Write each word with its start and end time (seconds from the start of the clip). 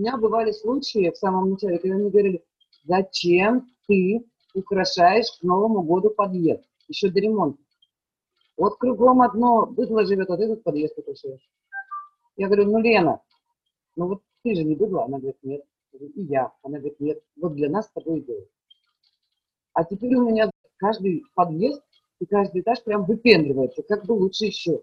меня 0.00 0.16
бывали 0.16 0.52
случаи 0.52 1.10
в 1.10 1.16
самом 1.16 1.50
начале, 1.50 1.78
когда 1.78 1.96
мне 1.96 2.10
говорили, 2.10 2.44
зачем 2.84 3.68
ты 3.86 4.24
украшаешь 4.54 5.30
к 5.38 5.42
Новому 5.42 5.82
году 5.82 6.10
подъезд, 6.10 6.64
еще 6.88 7.10
до 7.10 7.20
ремонта. 7.20 7.62
Вот 8.56 8.76
кругом 8.78 9.22
одно 9.22 9.66
быдло 9.66 10.04
живет, 10.04 10.30
а 10.30 10.36
ты 10.36 10.44
этот 10.44 10.62
подъезд 10.62 10.98
украшаешь. 10.98 11.48
Я 12.36 12.46
говорю, 12.46 12.70
ну, 12.70 12.80
Лена, 12.80 13.20
ну 13.96 14.08
вот 14.08 14.22
ты 14.42 14.54
же 14.54 14.64
не 14.64 14.74
быдло. 14.74 15.04
Она 15.04 15.18
говорит, 15.18 15.38
нет. 15.42 15.62
И 15.92 16.22
я. 16.22 16.52
Она 16.62 16.78
говорит, 16.78 17.00
нет. 17.00 17.22
Вот 17.36 17.54
для 17.54 17.68
нас 17.68 17.86
с 17.86 17.92
тобой 17.92 18.20
и 18.20 18.48
А 19.74 19.84
теперь 19.84 20.14
у 20.14 20.28
меня 20.28 20.50
каждый 20.76 21.22
подъезд 21.34 21.82
и 22.18 22.26
каждый 22.26 22.62
этаж 22.62 22.82
прям 22.82 23.04
выпендривается, 23.04 23.82
как 23.82 24.04
бы 24.04 24.12
лучше 24.12 24.46
еще. 24.46 24.82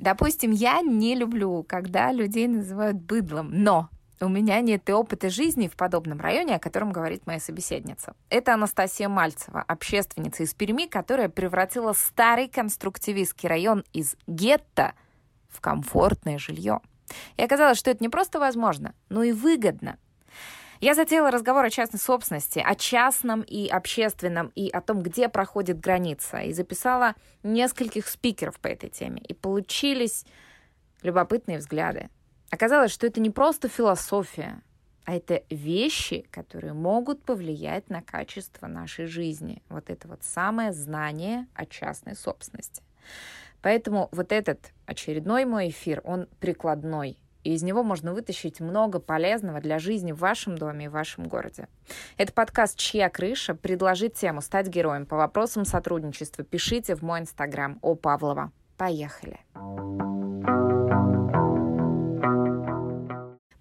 Допустим, 0.00 0.50
я 0.50 0.80
не 0.80 1.14
люблю, 1.14 1.62
когда 1.62 2.10
людей 2.10 2.48
называют 2.48 2.96
быдлом, 2.96 3.50
но 3.52 3.88
у 4.20 4.28
меня 4.28 4.60
нет 4.60 4.88
и 4.88 4.92
опыта 4.92 5.30
жизни 5.30 5.68
в 5.68 5.76
подобном 5.76 6.20
районе, 6.20 6.56
о 6.56 6.58
котором 6.58 6.92
говорит 6.92 7.26
моя 7.26 7.40
собеседница. 7.40 8.14
Это 8.30 8.54
Анастасия 8.54 9.08
Мальцева, 9.08 9.64
общественница 9.66 10.42
из 10.42 10.54
Перми, 10.54 10.86
которая 10.86 11.28
превратила 11.28 11.92
старый 11.92 12.48
конструктивистский 12.48 13.48
район 13.48 13.84
из 13.92 14.16
гетто 14.26 14.94
в 15.48 15.60
комфортное 15.60 16.38
жилье. 16.38 16.80
И 17.36 17.42
оказалось, 17.42 17.78
что 17.78 17.90
это 17.90 18.02
не 18.02 18.08
просто 18.08 18.38
возможно, 18.38 18.94
но 19.08 19.22
и 19.22 19.32
выгодно. 19.32 19.98
Я 20.80 20.94
затеяла 20.94 21.32
разговор 21.32 21.64
о 21.64 21.70
частной 21.70 21.98
собственности, 21.98 22.62
о 22.64 22.76
частном 22.76 23.42
и 23.42 23.66
общественном, 23.68 24.52
и 24.54 24.68
о 24.68 24.80
том, 24.80 25.02
где 25.02 25.28
проходит 25.28 25.80
граница, 25.80 26.38
и 26.38 26.52
записала 26.52 27.14
нескольких 27.42 28.06
спикеров 28.06 28.60
по 28.60 28.68
этой 28.68 28.88
теме. 28.88 29.20
И 29.22 29.34
получились 29.34 30.24
любопытные 31.02 31.58
взгляды. 31.58 32.10
Оказалось, 32.50 32.92
что 32.92 33.06
это 33.06 33.20
не 33.20 33.30
просто 33.30 33.68
философия, 33.68 34.62
а 35.04 35.14
это 35.14 35.42
вещи, 35.50 36.26
которые 36.30 36.72
могут 36.72 37.22
повлиять 37.22 37.88
на 37.88 38.02
качество 38.02 38.66
нашей 38.66 39.06
жизни. 39.06 39.62
Вот 39.68 39.90
это 39.90 40.08
вот 40.08 40.22
самое 40.22 40.72
знание 40.72 41.46
о 41.54 41.66
частной 41.66 42.14
собственности. 42.14 42.82
Поэтому 43.62 44.08
вот 44.12 44.32
этот 44.32 44.72
очередной 44.86 45.44
мой 45.44 45.70
эфир, 45.70 46.00
он 46.04 46.28
прикладной, 46.40 47.18
и 47.42 47.54
из 47.54 47.62
него 47.62 47.82
можно 47.82 48.12
вытащить 48.12 48.60
много 48.60 48.98
полезного 49.00 49.60
для 49.60 49.78
жизни 49.78 50.12
в 50.12 50.18
вашем 50.18 50.58
доме 50.58 50.86
и 50.86 50.88
в 50.88 50.92
вашем 50.92 51.24
городе. 51.24 51.68
Это 52.16 52.32
подкаст 52.32 52.76
«Чья 52.78 53.08
крыша?» 53.08 53.54
Предложить 53.54 54.14
тему, 54.14 54.42
стать 54.42 54.68
героем 54.68 55.06
по 55.06 55.16
вопросам 55.16 55.64
сотрудничества. 55.64 56.44
Пишите 56.44 56.94
в 56.94 57.02
мой 57.02 57.20
инстаграм 57.20 57.78
о 57.80 57.94
Павлова. 57.94 58.52
Поехали! 58.76 59.38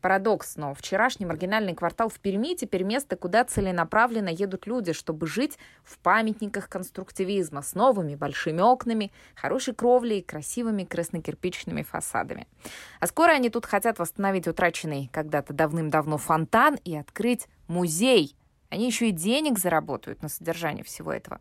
Парадокс, 0.02 0.56
но 0.56 0.74
вчерашний 0.74 1.26
маргинальный 1.26 1.74
квартал 1.74 2.10
в 2.10 2.20
Перми 2.20 2.56
теперь 2.56 2.84
место, 2.84 3.16
куда 3.16 3.44
целенаправленно 3.44 4.30
едут 4.30 4.68
люди, 4.68 4.94
чтобы 4.94 5.28
жить 5.28 5.58
в 5.84 5.98
памятниках 6.00 6.70
конструктивизма 6.70 7.62
с 7.62 7.76
новыми 7.76 8.16
большими 8.16 8.62
окнами, 8.62 9.12
хорошей 9.36 9.74
кровлей 9.74 10.20
и 10.20 10.24
красивыми 10.24 10.84
краснокирпичными 10.84 11.84
фасадами. 11.84 12.48
А 13.00 13.08
скоро 13.08 13.32
они 13.32 13.50
тут 13.50 13.66
хотят 13.66 14.00
восстановить 14.00 14.48
утраченный 14.48 15.10
когда-то 15.12 15.54
давным-давно 15.54 16.18
фонтан 16.18 16.76
и 16.84 16.96
открыть 16.96 17.48
музей 17.68 18.36
они 18.70 18.88
еще 18.88 19.10
и 19.10 19.12
денег 19.12 19.60
заработают 19.60 20.22
на 20.22 20.30
содержание 20.30 20.84
всего 20.84 21.14
этого. 21.14 21.40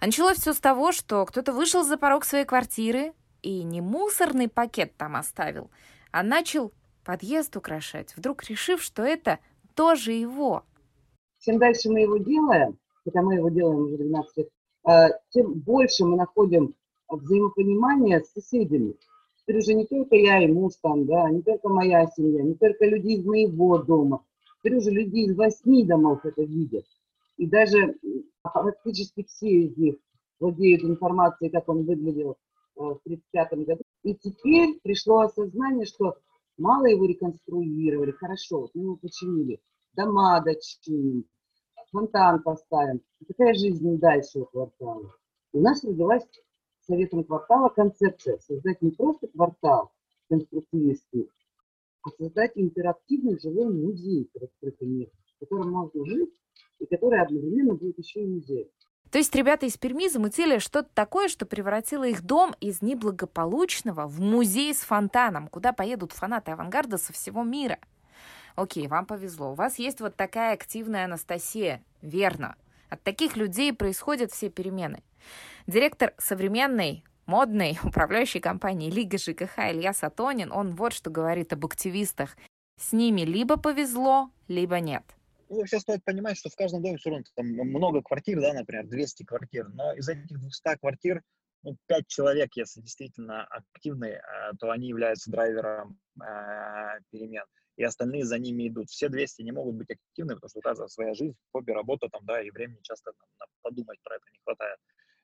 А 0.00 0.06
началось 0.06 0.38
все 0.38 0.52
с 0.52 0.58
того, 0.58 0.92
что 0.92 1.24
кто-то 1.24 1.52
вышел 1.52 1.84
за 1.84 1.96
порог 1.96 2.24
своей 2.24 2.44
квартиры 2.44 3.12
и 3.42 3.62
не 3.62 3.80
мусорный 3.80 4.48
пакет 4.48 4.96
там 4.96 5.16
оставил, 5.16 5.70
а 6.10 6.22
начал 6.22 6.72
подъезд 7.04 7.56
украшать, 7.56 8.16
вдруг 8.16 8.44
решив, 8.44 8.82
что 8.82 9.02
это 9.02 9.38
тоже 9.74 10.12
его. 10.12 10.64
Чем 11.40 11.58
дальше 11.58 11.90
мы 11.90 12.00
его 12.00 12.16
делаем, 12.18 12.78
хотя 13.04 13.22
мы 13.22 13.34
его 13.34 13.48
делаем 13.50 13.80
уже 13.80 13.98
12 13.98 14.36
лет, 14.36 14.48
а, 14.84 15.08
тем 15.30 15.52
больше 15.54 16.04
мы 16.04 16.16
находим 16.16 16.74
взаимопонимание 17.08 18.20
с 18.20 18.32
соседями. 18.32 18.94
Теперь 19.36 19.58
уже 19.58 19.74
не 19.74 19.86
только 19.86 20.16
я 20.16 20.42
и 20.42 20.50
муж 20.50 20.74
там, 20.80 21.04
да, 21.06 21.28
не 21.30 21.42
только 21.42 21.68
моя 21.68 22.06
семья, 22.16 22.42
не 22.42 22.54
только 22.54 22.86
люди 22.86 23.08
из 23.08 23.24
моего 23.24 23.78
дома. 23.78 24.24
Теперь 24.58 24.78
уже 24.78 24.90
люди 24.90 25.18
из 25.18 25.36
восьми 25.36 25.84
домов 25.84 26.24
это 26.24 26.42
видят. 26.42 26.86
И 27.36 27.46
даже 27.46 27.96
практически 28.42 29.24
все 29.24 29.48
из 29.48 29.76
них 29.76 29.96
владеют 30.40 30.82
информацией, 30.82 31.50
как 31.50 31.68
он 31.68 31.84
выглядел 31.84 32.32
э, 32.76 32.80
в 32.80 33.00
1935 33.04 33.66
году. 33.66 33.82
И 34.02 34.14
теперь 34.14 34.78
пришло 34.82 35.20
осознание, 35.20 35.86
что 35.86 36.16
Мало 36.56 36.86
его 36.86 37.04
реконструировали, 37.04 38.12
хорошо, 38.12 38.70
мы 38.74 38.82
его 38.84 38.96
починили, 38.96 39.60
дома 39.94 40.40
дочиним, 40.40 41.24
фонтан 41.90 42.42
поставим. 42.42 43.00
Какая 43.26 43.54
жизнь 43.54 43.98
дальше 43.98 44.40
у 44.40 44.44
квартала? 44.44 45.14
У 45.52 45.60
нас 45.60 45.82
родилась 45.82 46.24
советом 46.86 47.24
квартала 47.24 47.70
концепция 47.70 48.38
создать 48.38 48.82
не 48.82 48.90
просто 48.90 49.26
квартал 49.28 49.92
конструктивистский, 50.28 51.28
а 52.02 52.10
создать 52.10 52.52
интерактивный 52.54 53.38
жилой 53.40 53.72
музей 53.72 54.30
под 54.32 54.44
открытым 54.44 54.96
миром, 54.96 55.12
в 55.36 55.40
котором 55.40 55.70
можно 55.70 56.06
жить 56.06 56.34
и 56.78 56.86
который 56.86 57.20
одновременно 57.20 57.74
будет 57.74 57.98
еще 57.98 58.22
и 58.22 58.26
музей. 58.26 58.70
То 59.14 59.18
есть 59.18 59.32
ребята 59.36 59.64
из 59.64 59.76
Перми 59.76 60.08
замутили 60.08 60.58
что-то 60.58 60.88
такое, 60.92 61.28
что 61.28 61.46
превратило 61.46 62.02
их 62.02 62.22
дом 62.22 62.52
из 62.58 62.82
неблагополучного 62.82 64.08
в 64.08 64.20
музей 64.20 64.74
с 64.74 64.78
фонтаном, 64.78 65.46
куда 65.46 65.72
поедут 65.72 66.10
фанаты 66.10 66.50
авангарда 66.50 66.98
со 66.98 67.12
всего 67.12 67.44
мира. 67.44 67.78
Окей, 68.56 68.88
вам 68.88 69.06
повезло. 69.06 69.52
У 69.52 69.54
вас 69.54 69.78
есть 69.78 70.00
вот 70.00 70.16
такая 70.16 70.52
активная 70.54 71.04
Анастасия. 71.04 71.80
Верно. 72.02 72.56
От 72.88 73.04
таких 73.04 73.36
людей 73.36 73.72
происходят 73.72 74.32
все 74.32 74.50
перемены. 74.50 75.04
Директор 75.68 76.12
современной 76.18 77.04
модной 77.26 77.78
управляющей 77.84 78.40
компании 78.40 78.90
Лига 78.90 79.16
ЖКХ 79.16 79.70
Илья 79.70 79.92
Сатонин, 79.92 80.50
он 80.50 80.74
вот 80.74 80.92
что 80.92 81.10
говорит 81.10 81.52
об 81.52 81.64
активистах. 81.64 82.36
С 82.80 82.92
ними 82.92 83.20
либо 83.20 83.58
повезло, 83.58 84.30
либо 84.48 84.80
нет. 84.80 85.04
Ну, 85.48 85.56
вообще 85.58 85.78
стоит 85.80 86.04
понимать, 86.04 86.38
что 86.38 86.48
в 86.48 86.56
каждом 86.56 86.82
доме 86.82 86.96
все 86.96 87.10
равно 87.10 87.24
там 87.34 87.46
много 87.46 88.02
квартир, 88.02 88.40
да, 88.40 88.52
например, 88.52 88.86
200 88.86 89.24
квартир, 89.24 89.68
но 89.68 89.92
из 89.94 90.08
этих 90.08 90.38
200 90.38 90.78
квартир, 90.80 91.22
ну, 91.62 91.76
5 91.86 92.06
человек, 92.06 92.50
если 92.56 92.80
действительно 92.80 93.44
активные, 93.44 94.16
э, 94.16 94.56
то 94.58 94.70
они 94.70 94.88
являются 94.88 95.30
драйвером 95.30 95.98
э, 96.20 97.00
перемен, 97.10 97.44
и 97.76 97.84
остальные 97.84 98.24
за 98.24 98.38
ними 98.38 98.68
идут. 98.68 98.90
Все 98.90 99.08
200 99.08 99.42
не 99.42 99.52
могут 99.52 99.76
быть 99.76 99.90
активны, 99.90 100.34
потому 100.34 100.48
что 100.48 100.58
у 100.58 100.62
каждого 100.62 100.88
своя 100.88 101.14
жизнь, 101.14 101.36
хобби, 101.52 101.72
работа 101.72 102.08
там, 102.08 102.24
да, 102.24 102.40
и 102.42 102.50
времени 102.50 102.80
часто 102.82 103.12
на 103.38 103.46
подумать 103.62 103.98
про 104.02 104.16
это 104.16 104.24
не 104.32 104.38
хватает. 104.44 104.78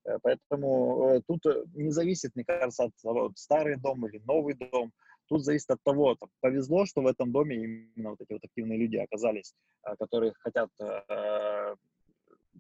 Э, 0.04 0.19
поэтому 0.22 1.14
э, 1.14 1.20
тут 1.26 1.44
не 1.75 1.91
зависит, 1.91 2.34
мне 2.34 2.44
кажется, 2.44 2.84
от, 2.84 2.92
от 3.04 3.38
старый 3.38 3.76
дом 3.76 4.06
или 4.06 4.19
новый 4.25 4.54
дом, 4.54 4.92
Тут 5.31 5.45
зависит 5.45 5.71
от 5.71 5.79
того, 5.85 6.17
там, 6.17 6.29
повезло, 6.41 6.87
что 6.87 7.03
в 7.03 7.07
этом 7.07 7.31
доме 7.31 7.55
именно 7.55 8.11
вот 8.11 8.21
эти 8.21 8.33
вот 8.33 8.45
активные 8.45 8.77
люди 8.77 8.97
оказались, 8.97 9.55
э, 9.85 9.95
которые 9.97 10.33
хотят 10.41 10.69
э, 10.81 11.77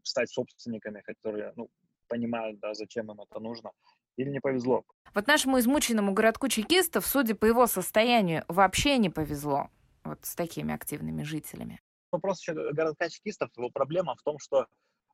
стать 0.04 0.30
собственниками, 0.30 1.00
которые 1.00 1.52
ну, 1.56 1.68
понимают, 2.06 2.60
да, 2.60 2.74
зачем 2.74 3.10
им 3.10 3.20
это 3.20 3.40
нужно, 3.40 3.72
или 4.16 4.30
не 4.30 4.38
повезло. 4.38 4.84
Вот 5.14 5.26
нашему 5.26 5.58
измученному 5.58 6.12
городку 6.12 6.46
чекистов, 6.46 7.06
судя 7.06 7.34
по 7.34 7.44
его 7.44 7.66
состоянию, 7.66 8.44
вообще 8.46 8.98
не 8.98 9.10
повезло 9.10 9.68
вот 10.04 10.24
с 10.24 10.36
такими 10.36 10.72
активными 10.72 11.24
жителями. 11.24 11.80
Вопрос 12.12 12.40
еще 12.40 12.54
городка 12.54 13.08
чекистов, 13.08 13.50
его 13.56 13.70
проблема 13.70 14.14
в 14.14 14.22
том, 14.22 14.38
что 14.38 14.66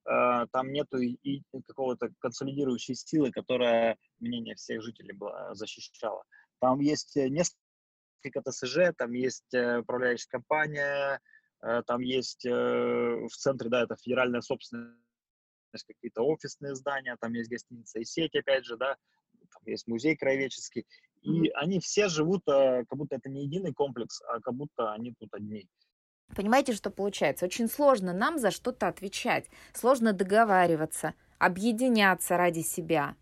э, 0.04 0.46
там 0.52 0.72
нету 0.72 0.98
и, 0.98 1.16
и 1.22 1.42
какого-то 1.66 2.10
консолидирующей 2.18 2.94
силы, 2.94 3.30
которая 3.30 3.96
мнение 4.20 4.56
всех 4.56 4.82
жителей 4.82 5.14
была, 5.14 5.54
защищала. 5.54 6.22
Там 6.60 6.80
есть 6.80 7.16
э, 7.16 7.28
несколько 7.28 8.42
ТСЖ, 8.44 8.92
там 8.96 9.12
есть 9.12 9.52
э, 9.52 9.78
управляющая 9.78 10.28
компания, 10.30 11.20
э, 11.62 11.82
там 11.86 12.00
есть 12.00 12.44
в 12.44 13.28
центре, 13.28 13.68
да, 13.68 13.82
это 13.82 13.96
федеральная 13.96 14.40
собственность, 14.40 14.96
какие-то 15.86 16.22
офисные 16.22 16.74
здания, 16.74 17.16
там 17.20 17.32
есть 17.34 17.50
гостиница 17.50 17.98
и 17.98 18.04
сеть, 18.04 18.34
опять 18.34 18.64
же, 18.64 18.76
да, 18.76 18.96
там 19.52 19.62
есть 19.66 19.86
музей 19.86 20.16
краеведческий. 20.16 20.86
И 21.22 21.48
mm-hmm. 21.48 21.52
они 21.54 21.80
все 21.80 22.08
живут, 22.08 22.42
как 22.46 22.96
будто 22.96 23.16
это 23.16 23.28
не 23.28 23.44
единый 23.44 23.74
комплекс, 23.74 24.22
а 24.28 24.40
как 24.40 24.54
будто 24.54 24.92
они 24.92 25.12
тут 25.18 25.34
одни. 25.34 25.68
Понимаете, 26.34 26.72
что 26.72 26.90
получается? 26.90 27.46
Очень 27.46 27.68
сложно 27.68 28.12
нам 28.12 28.38
за 28.38 28.50
что-то 28.50 28.88
отвечать, 28.88 29.48
сложно 29.72 30.12
договариваться, 30.12 31.14
объединяться 31.38 32.36
ради 32.36 32.60
себя. 32.60 33.16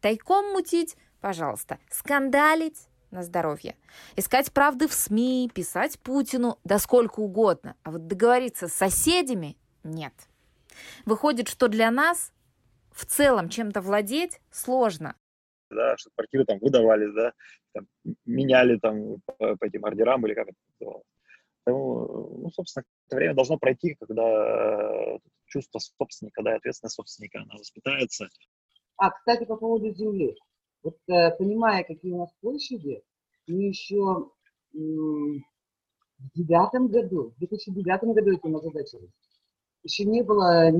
Тайком 0.00 0.52
мутить 0.52 0.96
Пожалуйста, 1.20 1.78
скандалить 1.90 2.88
на 3.10 3.22
здоровье. 3.22 3.74
Искать 4.16 4.52
правды 4.52 4.86
в 4.86 4.92
СМИ, 4.92 5.50
писать 5.54 5.98
Путину, 5.98 6.58
да 6.64 6.78
сколько 6.78 7.20
угодно. 7.20 7.74
А 7.82 7.90
вот 7.90 8.06
договориться 8.06 8.68
с 8.68 8.72
соседями 8.72 9.56
нет. 9.82 10.12
Выходит, 11.06 11.48
что 11.48 11.68
для 11.68 11.90
нас 11.90 12.32
в 12.92 13.06
целом 13.06 13.48
чем-то 13.48 13.80
владеть 13.80 14.40
сложно. 14.50 15.16
Да, 15.70 15.96
что 15.96 16.10
квартиры 16.14 16.44
там 16.44 16.58
выдавались, 16.60 17.12
да, 17.14 17.32
там, 17.72 17.86
меняли 18.24 18.78
там 18.78 19.20
по, 19.26 19.56
по 19.56 19.64
этим 19.64 19.84
ордерам 19.84 20.26
или 20.26 20.34
как 20.34 20.48
это 20.48 20.56
называлось. 20.78 21.06
Поэтому, 21.64 22.38
ну, 22.38 22.50
собственно, 22.50 22.84
это 23.06 23.16
время 23.16 23.34
должно 23.34 23.58
пройти, 23.58 23.94
когда 24.00 25.18
чувство 25.46 25.78
собственника, 25.78 26.42
да, 26.42 26.54
ответственность 26.54 26.96
собственника, 26.96 27.40
она 27.40 27.56
воспитается. 27.58 28.28
А, 28.96 29.10
кстати, 29.10 29.44
по 29.44 29.56
поводу 29.56 29.92
земли. 29.94 30.34
Вот 30.82 30.96
э, 31.08 31.30
понимая, 31.36 31.84
какие 31.84 32.12
у 32.12 32.18
нас 32.18 32.30
площади, 32.40 33.02
мы 33.46 33.62
еще 33.64 34.30
в 34.72 36.34
девятом 36.34 36.88
году, 36.88 37.32
в 37.36 37.38
2009 37.38 38.14
году 38.14 38.32
этим 38.32 38.56
озадачились. 38.56 39.10
Еще 39.84 40.04
не 40.04 40.22
было 40.22 40.70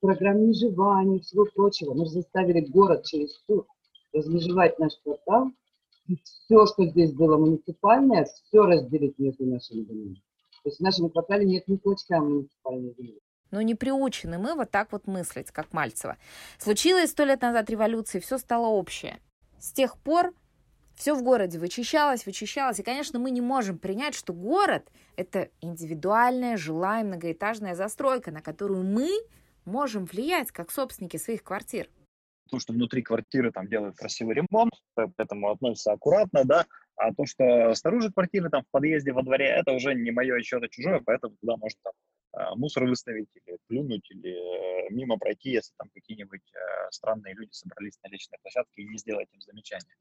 программ 0.00 0.46
межевания 0.46 1.18
и 1.18 1.20
всего 1.20 1.46
прочего. 1.46 1.94
Мы 1.94 2.06
же 2.06 2.12
заставили 2.12 2.60
город 2.60 3.04
через 3.04 3.36
суд 3.46 3.66
размежевать 4.12 4.78
наш 4.78 4.92
квартал. 5.02 5.50
И 6.06 6.16
все, 6.16 6.66
что 6.66 6.86
здесь 6.86 7.12
было 7.12 7.38
муниципальное, 7.38 8.24
все 8.24 8.62
разделить 8.62 9.18
между 9.18 9.46
нашими 9.46 9.82
домами. 9.82 10.22
То 10.62 10.68
есть 10.68 10.78
в 10.78 10.82
нашем 10.82 11.10
квартале 11.10 11.46
нет 11.46 11.66
ни 11.66 11.76
клочка 11.76 12.20
муниципальной 12.20 12.94
земли. 12.96 13.20
Но 13.50 13.62
не 13.62 13.74
приучены 13.74 14.38
мы 14.38 14.54
вот 14.54 14.70
так 14.70 14.92
вот 14.92 15.06
мыслить, 15.06 15.50
как 15.50 15.72
Мальцева. 15.72 16.16
Случилось 16.58 17.10
сто 17.10 17.24
лет 17.24 17.42
назад 17.42 17.70
революция, 17.70 18.20
все 18.20 18.38
стало 18.38 18.66
общее. 18.66 19.20
С 19.58 19.72
тех 19.72 19.96
пор 19.98 20.34
все 20.94 21.14
в 21.14 21.22
городе 21.22 21.58
вычищалось, 21.58 22.26
вычищалось. 22.26 22.78
И, 22.78 22.82
конечно, 22.82 23.18
мы 23.18 23.30
не 23.30 23.40
можем 23.40 23.78
принять, 23.78 24.14
что 24.14 24.32
город– 24.32 24.90
это 25.16 25.48
индивидуальная, 25.60 26.56
жилая, 26.56 27.04
многоэтажная 27.04 27.74
застройка, 27.74 28.30
на 28.30 28.40
которую 28.42 28.84
мы 28.84 29.08
можем 29.64 30.04
влиять 30.04 30.50
как 30.50 30.70
собственники 30.70 31.16
своих 31.16 31.42
квартир. 31.42 31.88
То, 32.50 32.60
что 32.60 32.72
внутри 32.72 33.02
квартиры 33.02 33.50
там 33.50 33.66
делают 33.66 33.96
красивый 33.96 34.34
ремонт, 34.34 34.72
поэтому 34.94 35.50
относятся 35.50 35.92
аккуратно, 35.92 36.44
да, 36.44 36.66
а 36.96 37.12
то, 37.12 37.24
что 37.26 37.74
снаружи 37.74 38.12
квартиры, 38.12 38.50
там 38.50 38.62
в 38.62 38.70
подъезде, 38.70 39.12
во 39.12 39.22
дворе, 39.22 39.46
это 39.46 39.72
уже 39.72 39.94
не 39.94 40.10
мое, 40.10 40.36
еще 40.36 40.58
это 40.58 40.68
чужое, 40.68 41.00
поэтому 41.04 41.34
туда 41.40 41.56
можно 41.56 41.78
там 41.82 41.92
мусор 42.56 42.84
выставить 42.84 43.28
или 43.34 43.58
плюнуть, 43.66 44.10
или 44.10 44.30
э, 44.30 44.90
мимо 44.90 45.18
пройти, 45.18 45.50
если 45.50 45.72
там 45.76 45.88
какие-нибудь 45.94 46.42
э, 46.52 46.90
странные 46.90 47.34
люди 47.34 47.52
собрались 47.52 47.98
на 48.02 48.08
личной 48.08 48.38
площадке 48.42 48.82
и 48.82 48.88
не 48.88 48.98
сделать 48.98 49.28
им 49.32 49.40
замечания. 49.40 49.94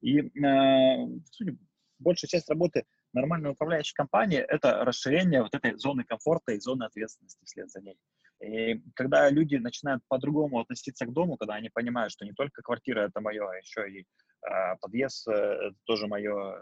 И, 0.00 0.18
э, 0.18 1.20
сути, 1.30 1.58
большая 1.98 2.28
часть 2.28 2.48
работы 2.48 2.84
нормальной 3.12 3.50
управляющей 3.50 3.94
компании– 3.94 4.38
это 4.48 4.84
расширение 4.84 5.42
вот 5.42 5.54
этой 5.54 5.76
зоны 5.76 6.04
комфорта 6.04 6.52
и 6.52 6.60
зоны 6.60 6.84
ответственности 6.84 7.44
вслед 7.44 7.70
за 7.70 7.80
ней. 7.80 7.96
И 8.40 8.82
когда 8.94 9.30
люди 9.30 9.56
начинают 9.56 10.02
по-другому 10.08 10.60
относиться 10.60 11.06
к 11.06 11.12
дому, 11.12 11.36
когда 11.36 11.54
они 11.54 11.68
понимают, 11.68 12.12
что 12.12 12.24
не 12.24 12.32
только 12.32 12.62
квартира– 12.62 13.00
это 13.08 13.20
мое, 13.20 13.48
а 13.48 13.56
еще 13.56 13.88
и 13.88 14.00
э, 14.00 14.76
подъезд– 14.80 15.28
это 15.28 15.74
тоже 15.84 16.08
мое, 16.08 16.58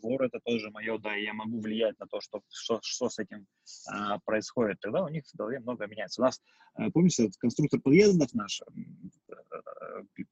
двор 0.00 0.22
это 0.22 0.40
тоже 0.44 0.70
мое, 0.70 0.98
да, 0.98 1.16
и 1.16 1.24
я 1.24 1.32
могу 1.32 1.60
влиять 1.60 1.98
на 1.98 2.06
то, 2.06 2.20
что, 2.20 2.42
что, 2.48 2.80
что 2.82 3.08
с 3.08 3.18
этим 3.18 3.46
а, 3.90 4.18
происходит, 4.24 4.80
тогда 4.80 5.04
у 5.04 5.08
них 5.08 5.24
в 5.26 5.36
голове 5.36 5.60
много 5.60 5.86
меняется. 5.86 6.20
У 6.20 6.24
нас, 6.24 6.40
а, 6.74 6.90
помните, 6.90 7.30
конструктор 7.38 7.80
подъездов 7.80 8.32
наш, 8.34 8.62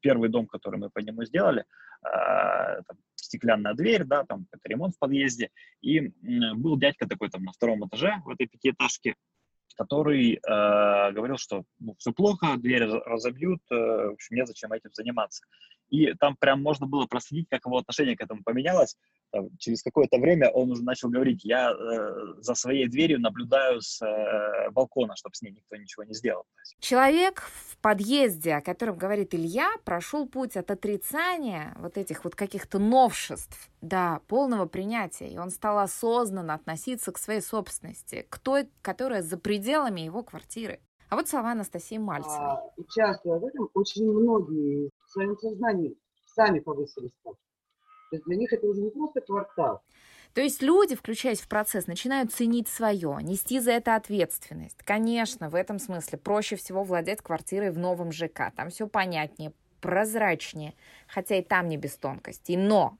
первый 0.01 0.29
дом, 0.29 0.47
который 0.47 0.79
мы 0.79 0.89
по 0.89 0.99
нему 0.99 1.23
сделали, 1.25 1.65
а, 2.01 2.81
там, 2.83 2.97
стеклянная 3.15 3.73
дверь, 3.73 4.05
да, 4.05 4.23
там 4.25 4.47
это 4.51 4.69
ремонт 4.69 4.95
в 4.95 4.99
подъезде, 4.99 5.49
и 5.81 6.11
был 6.55 6.77
дядька 6.77 7.07
такой 7.07 7.29
там 7.29 7.43
на 7.43 7.51
втором 7.51 7.85
этаже 7.87 8.21
в 8.25 8.29
этой 8.29 8.47
пятиэтажке, 8.47 9.15
который 9.77 10.33
э, 10.33 11.11
говорил, 11.11 11.37
что 11.37 11.63
ну, 11.79 11.95
все 11.99 12.11
плохо, 12.11 12.57
дверь 12.57 12.85
разобьют, 12.85 13.61
э, 13.69 13.75
в 13.75 14.13
общем, 14.13 14.35
незачем 14.35 14.73
этим 14.73 14.89
заниматься. 14.91 15.45
И 15.89 16.13
там 16.13 16.35
прям 16.35 16.61
можно 16.61 16.87
было 16.87 17.05
проследить, 17.05 17.47
как 17.49 17.65
его 17.65 17.77
отношение 17.77 18.17
к 18.17 18.21
этому 18.21 18.43
поменялось 18.43 18.97
там, 19.31 19.49
через 19.57 19.83
какое-то 19.83 20.17
время 20.17 20.49
он 20.49 20.71
уже 20.71 20.83
начал 20.83 21.09
говорить, 21.09 21.43
я 21.43 21.71
э, 21.71 22.41
за 22.41 22.55
своей 22.55 22.87
дверью 22.87 23.19
наблюдаю 23.19 23.81
с 23.81 24.01
э, 24.01 24.69
балкона, 24.71 25.15
чтобы 25.15 25.35
с 25.35 25.41
ней 25.41 25.51
никто 25.51 25.75
ничего 25.75 26.03
не 26.03 26.13
сделал. 26.13 26.43
Человек 26.79 27.41
в 27.41 27.77
подъезде, 27.77 28.55
о 28.55 28.61
котором 28.61 28.97
говорит 28.97 29.35
Илья, 29.35 29.69
прошел 29.83 30.27
путь 30.27 30.55
от 30.55 30.71
отрицания 30.71 31.75
вот 31.79 31.97
этих 31.97 32.23
вот 32.23 32.35
каких-то 32.35 32.79
новшеств 32.79 33.69
до 33.81 34.21
полного 34.27 34.65
принятия, 34.65 35.27
и 35.27 35.37
он 35.37 35.49
стал 35.49 35.79
осознанно 35.79 36.53
относиться 36.53 37.11
к 37.11 37.17
своей 37.17 37.41
собственности, 37.41 38.25
к 38.29 38.39
той, 38.39 38.69
которая 38.81 39.21
за 39.21 39.37
пределами 39.37 40.01
его 40.01 40.23
квартиры. 40.23 40.79
А 41.09 41.15
вот 41.15 41.29
слова 41.29 41.51
Анастасии 41.51 41.97
Мальцевой. 41.97 42.37
А, 42.37 42.61
участвуя 42.75 43.39
в 43.39 43.45
этом, 43.45 43.69
очень 43.73 44.11
многие 44.11 44.89
в 45.05 45.09
своем 45.09 45.37
сознании 45.37 45.95
сами 46.25 46.59
повысили 46.59 47.07
ставку. 47.19 47.39
То 48.09 48.15
есть 48.15 48.25
для 48.25 48.35
них 48.35 48.53
это 48.53 48.65
уже 48.67 48.81
не 48.81 48.89
просто 48.89 49.21
квартал. 49.21 49.81
То 50.33 50.41
есть 50.41 50.61
люди, 50.61 50.95
включаясь 50.95 51.41
в 51.41 51.47
процесс, 51.47 51.87
начинают 51.87 52.31
ценить 52.31 52.67
свое, 52.67 53.17
нести 53.21 53.59
за 53.59 53.71
это 53.71 53.95
ответственность. 53.95 54.77
Конечно, 54.83 55.49
в 55.49 55.55
этом 55.55 55.79
смысле 55.79 56.19
проще 56.19 56.55
всего 56.55 56.83
владеть 56.83 57.21
квартирой 57.21 57.71
в 57.71 57.77
новом 57.79 58.11
ЖК. 58.11 58.51
Там 58.55 58.69
все 58.69 58.87
понятнее, 58.87 59.51
прозрачнее, 59.81 60.75
хотя 61.07 61.37
и 61.37 61.41
там 61.41 61.67
не 61.67 61.77
без 61.77 61.95
тонкостей. 61.97 62.55
Но 62.55 62.97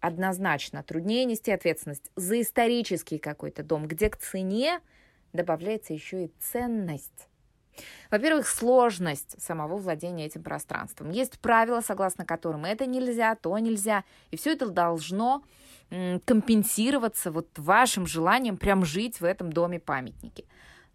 однозначно 0.00 0.82
труднее 0.82 1.24
нести 1.26 1.52
ответственность 1.52 2.10
за 2.16 2.40
исторический 2.40 3.18
какой-то 3.18 3.62
дом, 3.62 3.86
где 3.86 4.10
к 4.10 4.16
цене 4.16 4.80
добавляется 5.32 5.92
еще 5.92 6.24
и 6.24 6.32
ценность. 6.40 7.29
Во-первых, 8.10 8.48
сложность 8.48 9.40
самого 9.40 9.76
владения 9.76 10.26
этим 10.26 10.42
пространством. 10.42 11.10
Есть 11.10 11.38
правила, 11.38 11.80
согласно 11.80 12.24
которым 12.24 12.64
это 12.64 12.86
нельзя, 12.86 13.34
то 13.36 13.56
нельзя, 13.58 14.04
и 14.30 14.36
все 14.36 14.52
это 14.52 14.68
должно 14.68 15.42
компенсироваться 16.24 17.32
вот 17.32 17.48
вашим 17.56 18.06
желанием 18.06 18.56
прям 18.56 18.84
жить 18.84 19.20
в 19.20 19.24
этом 19.24 19.52
доме 19.52 19.80
памятники. 19.80 20.46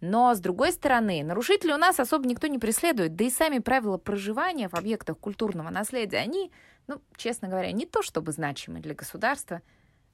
Но, 0.02 0.34
с 0.34 0.40
другой 0.40 0.72
стороны, 0.72 1.24
нарушителей 1.24 1.74
у 1.74 1.78
нас 1.78 2.00
особо 2.00 2.28
никто 2.28 2.48
не 2.48 2.60
преследует, 2.60 3.16
да 3.16 3.26
и 3.26 3.30
сами 3.30 3.60
правила 3.60 3.98
проживания 3.98 4.70
в 4.70 4.74
объектах 4.74 5.18
культурного 5.18 5.70
наследия, 5.70 6.18
они, 6.18 6.52
ну, 6.88 7.02
честно 7.18 7.48
говоря, 7.48 7.72
не 7.72 7.86
то 7.86 8.02
чтобы 8.02 8.32
значимы 8.32 8.80
для 8.80 8.94
государства, 8.94 9.62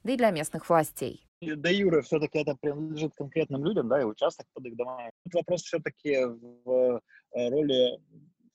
да 0.02 0.12
и 0.12 0.16
для 0.16 0.30
местных 0.30 0.68
властей. 0.68 1.26
Да, 1.42 1.70
Юра, 1.70 2.02
все-таки 2.02 2.38
это 2.38 2.54
принадлежит 2.54 3.14
конкретным 3.14 3.64
людям, 3.64 3.88
да, 3.88 4.00
и 4.00 4.04
участок 4.04 4.46
под 4.52 4.66
их 4.66 4.76
домами. 4.76 5.10
Тут 5.24 5.34
вопрос 5.34 5.62
все-таки 5.62 6.24
в 6.24 7.00
э, 7.34 7.48
роли 7.48 8.00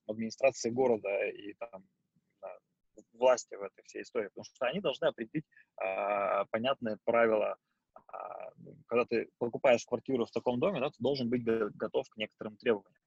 администрации 0.08 0.70
города 0.70 1.10
и 1.28 1.54
там 1.54 1.84
власти 3.18 3.56
в 3.56 3.62
этой 3.62 3.84
всей 3.84 4.04
истории, 4.04 4.28
потому 4.28 4.46
что 4.46 4.66
они 4.66 4.80
должны 4.80 5.06
определить 5.06 5.46
а, 5.78 6.46
понятные 6.46 6.98
правила. 7.04 7.58
А, 7.96 8.52
когда 8.88 9.06
ты 9.06 9.30
покупаешь 9.38 9.86
квартиру 9.86 10.26
в 10.26 10.32
таком 10.32 10.60
доме, 10.60 10.80
да, 10.80 10.90
ты 10.90 10.96
должен 11.00 11.30
быть 11.30 11.44
готов 11.44 12.08
к 12.10 12.18
некоторым 12.18 12.58
требованиям. 12.58 13.02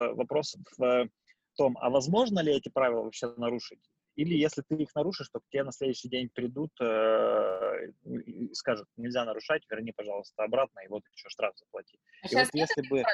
Э, 0.00 0.12
вопрос 0.12 0.56
в 0.76 1.08
том, 1.56 1.76
а 1.80 1.90
возможно 1.90 2.40
ли 2.40 2.54
эти 2.54 2.68
правила 2.68 3.02
вообще 3.02 3.32
нарушить? 3.36 3.80
Или 4.16 4.34
если 4.34 4.62
ты 4.62 4.76
их 4.76 4.94
нарушишь, 4.94 5.28
то 5.30 5.40
к 5.40 5.48
тебе 5.50 5.64
на 5.64 5.72
следующий 5.72 6.08
день 6.08 6.28
придут 6.28 6.70
э, 6.80 7.92
и 8.04 8.52
скажут, 8.54 8.86
нельзя 8.96 9.24
нарушать, 9.24 9.62
верни, 9.70 9.92
пожалуйста, 9.92 10.44
обратно, 10.44 10.80
и 10.80 10.88
вот 10.88 11.02
еще 11.14 11.28
штраф 11.28 11.56
заплати. 11.56 11.98
А 12.22 12.28
и 12.28 12.34
вот 12.34 12.48
если 12.52 12.88
бы 12.88 13.04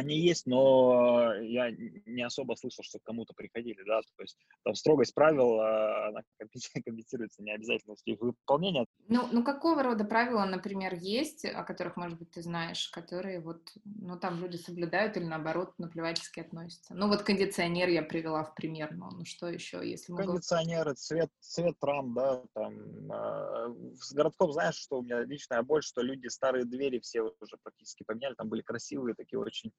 они 0.00 0.18
есть, 0.18 0.46
но 0.46 1.34
я 1.40 1.70
не 1.70 2.22
особо 2.22 2.54
слышал, 2.54 2.82
что 2.82 2.98
к 2.98 3.02
кому-то 3.02 3.34
приходили, 3.34 3.82
да, 3.86 4.00
то 4.00 4.22
есть 4.22 4.36
там 4.64 4.74
строгость 4.74 5.14
правил, 5.14 5.60
а, 5.60 6.08
она 6.08 6.20
компенсируется 6.84 7.42
необязательностью 7.42 8.14
их 8.14 8.20
выполнения. 8.20 8.86
Ну, 9.08 9.28
ну, 9.30 9.44
какого 9.44 9.82
рода 9.82 10.04
правила, 10.04 10.44
например, 10.44 10.94
есть, 10.94 11.44
о 11.44 11.62
которых, 11.64 11.96
может 11.96 12.18
быть, 12.18 12.30
ты 12.30 12.42
знаешь, 12.42 12.88
которые 12.88 13.40
вот, 13.40 13.72
ну, 13.84 14.18
там 14.18 14.40
люди 14.40 14.56
соблюдают 14.56 15.16
или, 15.16 15.24
наоборот, 15.24 15.74
наплевательски 15.78 16.40
относятся? 16.40 16.94
Ну, 16.94 17.08
вот 17.08 17.22
кондиционер 17.22 17.88
я 17.88 18.02
привела 18.02 18.44
в 18.44 18.54
пример, 18.54 18.94
но 18.94 19.10
ну, 19.10 19.24
что 19.24 19.48
еще, 19.48 19.80
если 19.88 20.12
мы 20.12 20.24
Кондиционеры, 20.24 20.94
цвет, 20.94 21.30
цвет 21.40 21.76
рам, 21.82 22.14
да, 22.14 22.42
там, 22.54 23.12
э, 23.12 23.94
с 24.00 24.12
городком, 24.12 24.52
знаешь, 24.52 24.76
что 24.76 24.98
у 24.98 25.02
меня 25.02 25.22
личная 25.24 25.62
боль, 25.62 25.82
что 25.82 26.02
люди 26.02 26.28
старые 26.28 26.64
двери 26.64 26.98
все 27.00 27.22
уже 27.22 27.56
практически 27.62 28.02
поменяли, 28.02 28.34
там 28.34 28.48
были 28.48 28.62
красивые 28.62 29.14
такие 29.14 29.38
очень 29.38 29.72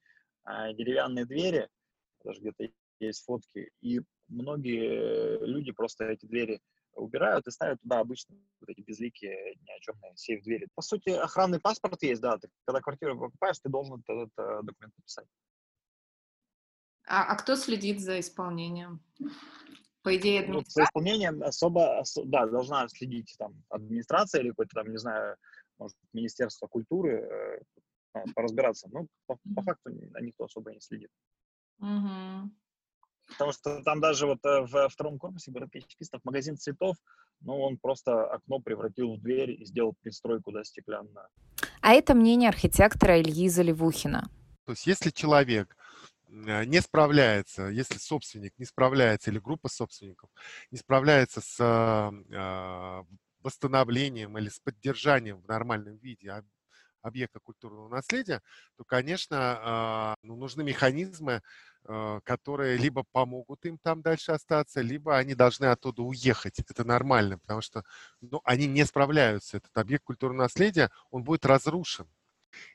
деревянные 0.45 1.25
двери, 1.25 1.69
даже 2.23 2.39
где-то 2.41 2.69
есть 2.99 3.23
фотки, 3.25 3.71
и 3.81 4.01
многие 4.27 5.43
люди 5.45 5.71
просто 5.71 6.05
эти 6.05 6.25
двери 6.25 6.59
убирают 6.93 7.47
и 7.47 7.51
ставят 7.51 7.81
туда 7.81 7.99
обычно 7.99 8.35
вот 8.59 8.69
эти 8.69 8.81
безликие, 8.81 9.55
ни 9.55 9.71
о 9.71 9.79
чем 9.79 9.95
сейф 10.15 10.43
двери. 10.43 10.67
По 10.75 10.81
сути, 10.81 11.09
охранный 11.09 11.59
паспорт 11.59 12.01
есть, 12.03 12.21
да, 12.21 12.37
ты, 12.37 12.49
когда 12.65 12.81
квартиру 12.81 13.17
покупаешь, 13.17 13.59
ты 13.59 13.69
должен 13.69 13.95
этот, 13.95 14.29
этот 14.33 14.65
документ 14.65 14.93
написать. 14.97 15.27
А, 17.07 17.23
а 17.31 17.35
кто 17.35 17.55
следит 17.55 17.99
за 17.99 18.19
исполнением? 18.19 19.01
По 20.03 20.15
идее, 20.15 20.41
администрация? 20.41 20.81
Ну, 20.81 20.83
за 20.83 20.83
исполнением 20.83 21.43
особо, 21.43 21.99
особо, 21.99 22.27
да, 22.27 22.47
должна 22.47 22.87
следить 22.89 23.35
там 23.37 23.53
администрация 23.69 24.41
или 24.41 24.49
какой-то 24.49 24.75
там, 24.75 24.91
не 24.91 24.97
знаю, 24.97 25.37
может, 25.77 25.97
Министерство 26.13 26.67
культуры, 26.67 27.21
э, 27.21 27.59
поразбираться. 28.35 28.89
Ну, 28.91 29.07
по, 29.25 29.37
по 29.55 29.61
факту 29.61 29.91
никто 29.91 30.45
особо 30.45 30.71
не 30.71 30.79
следит. 30.81 31.09
Угу. 31.79 32.51
Потому 33.31 33.51
что 33.53 33.81
там 33.83 34.01
даже 34.01 34.25
вот 34.25 34.39
э, 34.45 34.61
в 34.61 34.89
втором 34.89 35.17
корпусе 35.17 35.51
городкачепистов 35.51 36.21
магазин 36.23 36.57
цветов, 36.57 36.97
ну, 37.39 37.59
он 37.59 37.77
просто 37.77 38.25
окно 38.25 38.59
превратил 38.59 39.15
в 39.15 39.21
дверь 39.21 39.51
и 39.51 39.65
сделал 39.65 39.95
пристройку, 40.01 40.51
да, 40.51 40.63
стеклянную. 40.63 41.27
А 41.81 41.93
это 41.93 42.13
мнение 42.13 42.49
архитектора 42.49 43.19
Ильи 43.21 43.49
Заливухина. 43.49 44.29
То 44.65 44.73
есть 44.73 44.85
если 44.85 45.09
человек 45.09 45.75
э, 46.27 46.65
не 46.65 46.81
справляется, 46.81 47.67
если 47.67 47.97
собственник 47.97 48.53
не 48.57 48.65
справляется 48.65 49.31
или 49.31 49.39
группа 49.39 49.69
собственников 49.69 50.29
не 50.69 50.77
справляется 50.77 51.41
с 51.41 51.57
э, 51.59 53.03
восстановлением 53.41 54.37
или 54.37 54.49
с 54.49 54.59
поддержанием 54.59 55.41
в 55.41 55.47
нормальном 55.47 55.97
виде 55.97 56.29
объекта 57.01 57.39
культурного 57.39 57.87
наследия, 57.89 58.41
то, 58.77 58.83
конечно, 58.83 60.15
ну, 60.23 60.35
нужны 60.35 60.63
механизмы, 60.63 61.41
которые 62.23 62.77
либо 62.77 63.03
помогут 63.11 63.65
им 63.65 63.77
там 63.77 64.01
дальше 64.01 64.31
остаться, 64.31 64.81
либо 64.81 65.17
они 65.17 65.35
должны 65.35 65.65
оттуда 65.65 66.03
уехать. 66.03 66.59
Это 66.59 66.83
нормально, 66.83 67.39
потому 67.39 67.61
что 67.61 67.83
ну, 68.21 68.41
они 68.43 68.67
не 68.67 68.85
справляются. 68.85 69.57
Этот 69.57 69.75
объект 69.77 70.03
культурного 70.03 70.43
наследия, 70.43 70.91
он 71.09 71.23
будет 71.23 71.45
разрушен. 71.45 72.07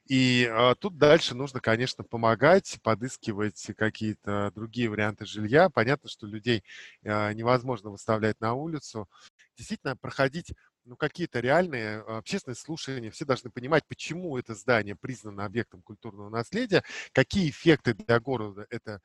И 0.06 0.49
а, 0.50 0.75
тут 0.75 0.99
дальше 0.99 1.35
нужно, 1.35 1.61
конечно, 1.61 2.04
помогать, 2.04 2.78
подыскивать 2.83 3.73
какие-то 3.76 4.52
другие 4.54 4.88
варианты 4.88 5.26
жилья. 5.26 5.68
Понятно, 5.68 6.09
что 6.09 6.26
людей 6.26 6.64
а, 7.04 7.33
невозможно 7.33 7.90
выставлять 7.90 8.40
на 8.40 8.54
улицу. 8.54 9.09
Действительно, 9.56 9.97
проходить 9.97 10.52
ну, 10.87 10.97
какие-то 10.97 11.40
реальные 11.40 11.99
общественные 12.00 12.57
слушания. 12.57 13.11
Все 13.11 13.25
должны 13.25 13.50
понимать, 13.50 13.85
почему 13.87 14.38
это 14.38 14.55
здание 14.55 14.95
признано 14.97 15.45
объектом 15.45 15.83
культурного 15.83 16.31
наследия, 16.31 16.85
какие 17.12 17.50
эффекты 17.50 17.93
для 17.93 18.21
города 18.21 18.66
это 18.71 19.00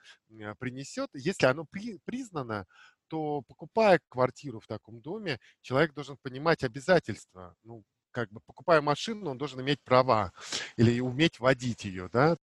принесет. 0.60 1.10
Если 1.14 1.48
оно 1.48 1.66
при, 1.66 2.00
признано, 2.06 2.66
то 3.08 3.42
покупая 3.42 4.00
квартиру 4.10 4.60
в 4.60 4.68
таком 4.68 5.02
доме, 5.02 5.40
человек 5.62 5.94
должен 5.94 6.18
понимать 6.22 6.64
обязательства. 6.64 7.56
Ну, 7.64 7.84
как 8.12 8.30
бы 8.30 8.40
покупая 8.46 8.82
машину, 8.82 9.32
он 9.32 9.38
должен 9.38 9.60
иметь 9.62 9.82
права 9.84 10.32
или 10.78 11.00
уметь 11.00 11.40
водить 11.40 11.84
ее, 11.84 12.10
да. 12.14 12.38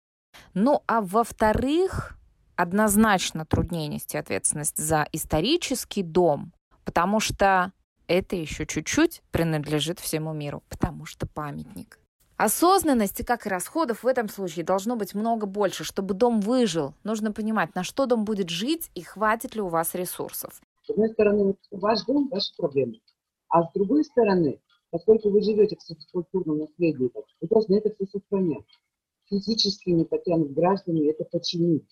Ну, 0.54 0.84
а 0.88 1.02
во-вторых, 1.02 2.18
однозначно 2.56 3.46
труднее 3.46 3.88
нести 3.88 4.18
ответственность 4.18 4.78
за 4.78 5.08
исторический 5.12 6.04
дом, 6.04 6.54
потому 6.84 7.20
что 7.20 7.72
это 8.08 8.36
еще 8.36 8.66
чуть-чуть 8.66 9.22
принадлежит 9.32 10.00
всему 10.00 10.34
миру, 10.34 10.64
потому 10.70 11.06
что 11.06 11.28
памятник. 11.28 12.00
Осознанности, 12.38 13.24
как 13.24 13.48
и 13.48 13.50
расходов, 13.50 14.04
в 14.04 14.08
этом 14.08 14.30
случае 14.30 14.64
должно 14.64 14.96
быть 14.96 15.16
много 15.16 15.48
больше. 15.48 15.84
Чтобы 15.84 16.14
дом 16.14 16.40
выжил, 16.40 16.94
нужно 17.04 17.32
понимать, 17.32 17.74
на 17.74 17.84
что 17.84 18.06
дом 18.06 18.26
будет 18.26 18.50
жить 18.50 18.92
и 18.94 19.02
хватит 19.02 19.56
ли 19.56 19.62
у 19.62 19.70
вас 19.70 19.96
ресурсов. 19.96 20.62
С 20.84 20.90
одной 20.92 21.10
стороны, 21.10 21.56
ваш 21.72 22.06
дом– 22.06 22.28
ваши 22.32 22.56
проблемы. 22.56 23.02
А 23.50 23.64
с 23.64 23.74
другой 23.74 24.04
стороны, 24.04 24.62
поскольку 24.92 25.32
вы 25.32 25.42
живете 25.42 25.78
в 25.78 26.12
культурном 26.12 26.60
наследии, 26.60 27.12
вы 27.42 27.48
должны 27.48 27.78
это 27.78 27.90
все 27.96 28.06
сохранять. 28.06 28.66
Физически 29.26 29.90
не 29.90 30.06
потянут 30.06 30.54
граждане 30.54 31.10
это 31.10 31.26
починить. 31.26 31.90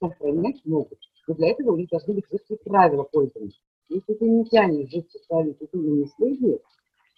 Сохранять 0.00 0.64
могут. 0.66 0.98
Но 1.26 1.34
для 1.34 1.48
этого 1.48 1.72
у 1.72 1.76
них 1.76 1.88
должны 1.88 2.14
быть 2.14 2.24
жесткие 2.30 2.58
правила 2.58 3.02
пользования. 3.02 3.54
Если 3.88 4.14
ты 4.14 4.24
не 4.24 4.44
тянешь 4.44 4.90
жить 4.90 5.08
в 5.08 5.12
социальном 5.12 5.54
культурном 5.54 6.00
наследии, 6.00 6.60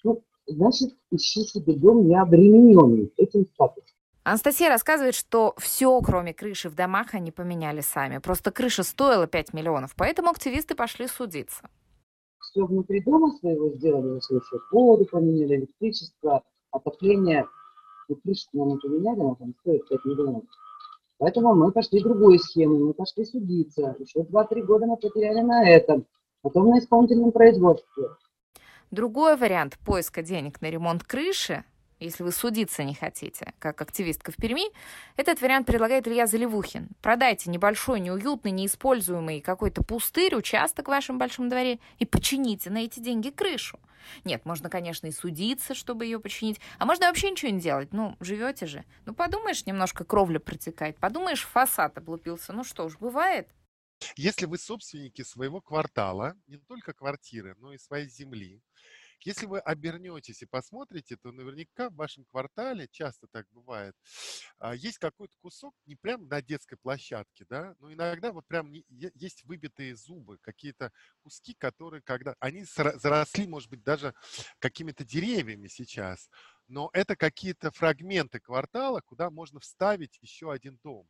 ну, 0.04 0.22
значит, 0.46 0.90
ищи 1.10 1.42
себе 1.42 1.74
дом 1.74 2.06
необремененный 2.06 3.12
этим 3.16 3.46
статусом. 3.46 3.84
Анастасия 4.22 4.68
рассказывает, 4.68 5.14
что 5.14 5.54
все, 5.58 6.00
кроме 6.02 6.32
крыши 6.34 6.68
в 6.68 6.74
домах, 6.74 7.14
они 7.14 7.32
поменяли 7.32 7.80
сами. 7.80 8.18
Просто 8.18 8.52
крыша 8.52 8.82
стоила 8.82 9.26
5 9.26 9.54
миллионов, 9.54 9.94
поэтому 9.96 10.30
активисты 10.30 10.74
пошли 10.74 11.08
судиться. 11.08 11.68
Все 12.38 12.64
внутри 12.64 13.02
дома 13.02 13.32
своего 13.38 13.70
сделали, 13.70 14.20
все 14.20 14.40
воду 14.70 15.06
поменяли, 15.10 15.56
электричество, 15.56 16.42
отопление. 16.70 17.46
И 18.08 18.14
крышу 18.14 18.46
нам 18.52 18.68
не 18.68 18.76
поменяли, 18.78 19.20
она 19.20 19.34
там 19.34 19.54
стоит 19.60 19.88
5 19.88 20.04
миллионов. 20.04 20.44
Поэтому 21.18 21.54
мы 21.54 21.72
пошли 21.72 22.00
другой 22.00 22.38
схемой, 22.38 22.78
мы 22.78 22.94
пошли 22.94 23.24
судиться. 23.24 23.96
Еще 23.98 24.20
2-3 24.20 24.62
года 24.62 24.86
мы 24.86 24.96
потеряли 24.96 25.40
на 25.40 25.68
этом 25.68 26.06
потом 26.42 26.70
на 26.70 26.78
исполнительном 26.78 27.32
производстве. 27.32 28.04
Другой 28.90 29.36
вариант 29.36 29.78
поиска 29.84 30.22
денег 30.22 30.60
на 30.60 30.70
ремонт 30.70 31.04
крыши, 31.04 31.64
если 32.00 32.22
вы 32.22 32.32
судиться 32.32 32.82
не 32.82 32.94
хотите, 32.94 33.52
как 33.58 33.80
активистка 33.82 34.32
в 34.32 34.36
Перми, 34.36 34.72
этот 35.16 35.42
вариант 35.42 35.66
предлагает 35.66 36.08
Илья 36.08 36.26
Заливухин. 36.26 36.88
Продайте 37.02 37.50
небольшой, 37.50 38.00
неуютный, 38.00 38.52
неиспользуемый 38.52 39.42
какой-то 39.42 39.84
пустырь, 39.84 40.34
участок 40.34 40.86
в 40.86 40.90
вашем 40.90 41.18
большом 41.18 41.50
дворе 41.50 41.78
и 41.98 42.06
почините 42.06 42.70
на 42.70 42.78
эти 42.78 43.00
деньги 43.00 43.28
крышу. 43.28 43.78
Нет, 44.24 44.46
можно, 44.46 44.70
конечно, 44.70 45.08
и 45.08 45.12
судиться, 45.12 45.74
чтобы 45.74 46.06
ее 46.06 46.18
починить, 46.18 46.58
а 46.78 46.86
можно 46.86 47.06
вообще 47.06 47.30
ничего 47.30 47.52
не 47.52 47.60
делать. 47.60 47.92
Ну, 47.92 48.16
живете 48.18 48.64
же. 48.64 48.84
Ну, 49.04 49.12
подумаешь, 49.12 49.66
немножко 49.66 50.04
кровля 50.04 50.38
протекает, 50.38 50.96
подумаешь, 50.96 51.46
фасад 51.46 51.98
облупился. 51.98 52.54
Ну 52.54 52.64
что 52.64 52.88
ж, 52.88 52.96
бывает. 52.98 53.46
Если 54.16 54.46
вы 54.46 54.58
собственники 54.58 55.22
своего 55.22 55.60
квартала, 55.60 56.34
не 56.46 56.58
только 56.58 56.92
квартиры, 56.92 57.54
но 57.58 57.72
и 57.72 57.78
своей 57.78 58.08
земли, 58.08 58.62
если 59.22 59.44
вы 59.44 59.58
обернетесь 59.58 60.40
и 60.42 60.46
посмотрите, 60.46 61.16
то 61.16 61.30
наверняка 61.30 61.90
в 61.90 61.94
вашем 61.94 62.24
квартале, 62.24 62.88
часто 62.90 63.26
так 63.28 63.46
бывает, 63.50 63.94
а, 64.58 64.74
есть 64.74 64.96
какой-то 64.98 65.34
кусок 65.40 65.74
не 65.84 65.94
прям 65.94 66.26
на 66.28 66.40
детской 66.40 66.76
площадке, 66.76 67.44
да, 67.48 67.74
но 67.80 67.92
иногда 67.92 68.32
вот 68.32 68.46
прям 68.46 68.72
есть 68.88 69.44
выбитые 69.44 69.94
зубы, 69.94 70.38
какие-то 70.40 70.90
куски, 71.22 71.54
которые 71.54 72.00
когда... 72.02 72.34
Они 72.40 72.64
заросли, 72.64 73.46
может 73.46 73.68
быть, 73.68 73.82
даже 73.82 74.14
какими-то 74.58 75.04
деревьями 75.04 75.68
сейчас, 75.68 76.30
но 76.66 76.88
это 76.94 77.14
какие-то 77.14 77.70
фрагменты 77.72 78.40
квартала, 78.40 79.00
куда 79.02 79.30
можно 79.30 79.60
вставить 79.60 80.18
еще 80.22 80.50
один 80.50 80.78
дом. 80.82 81.06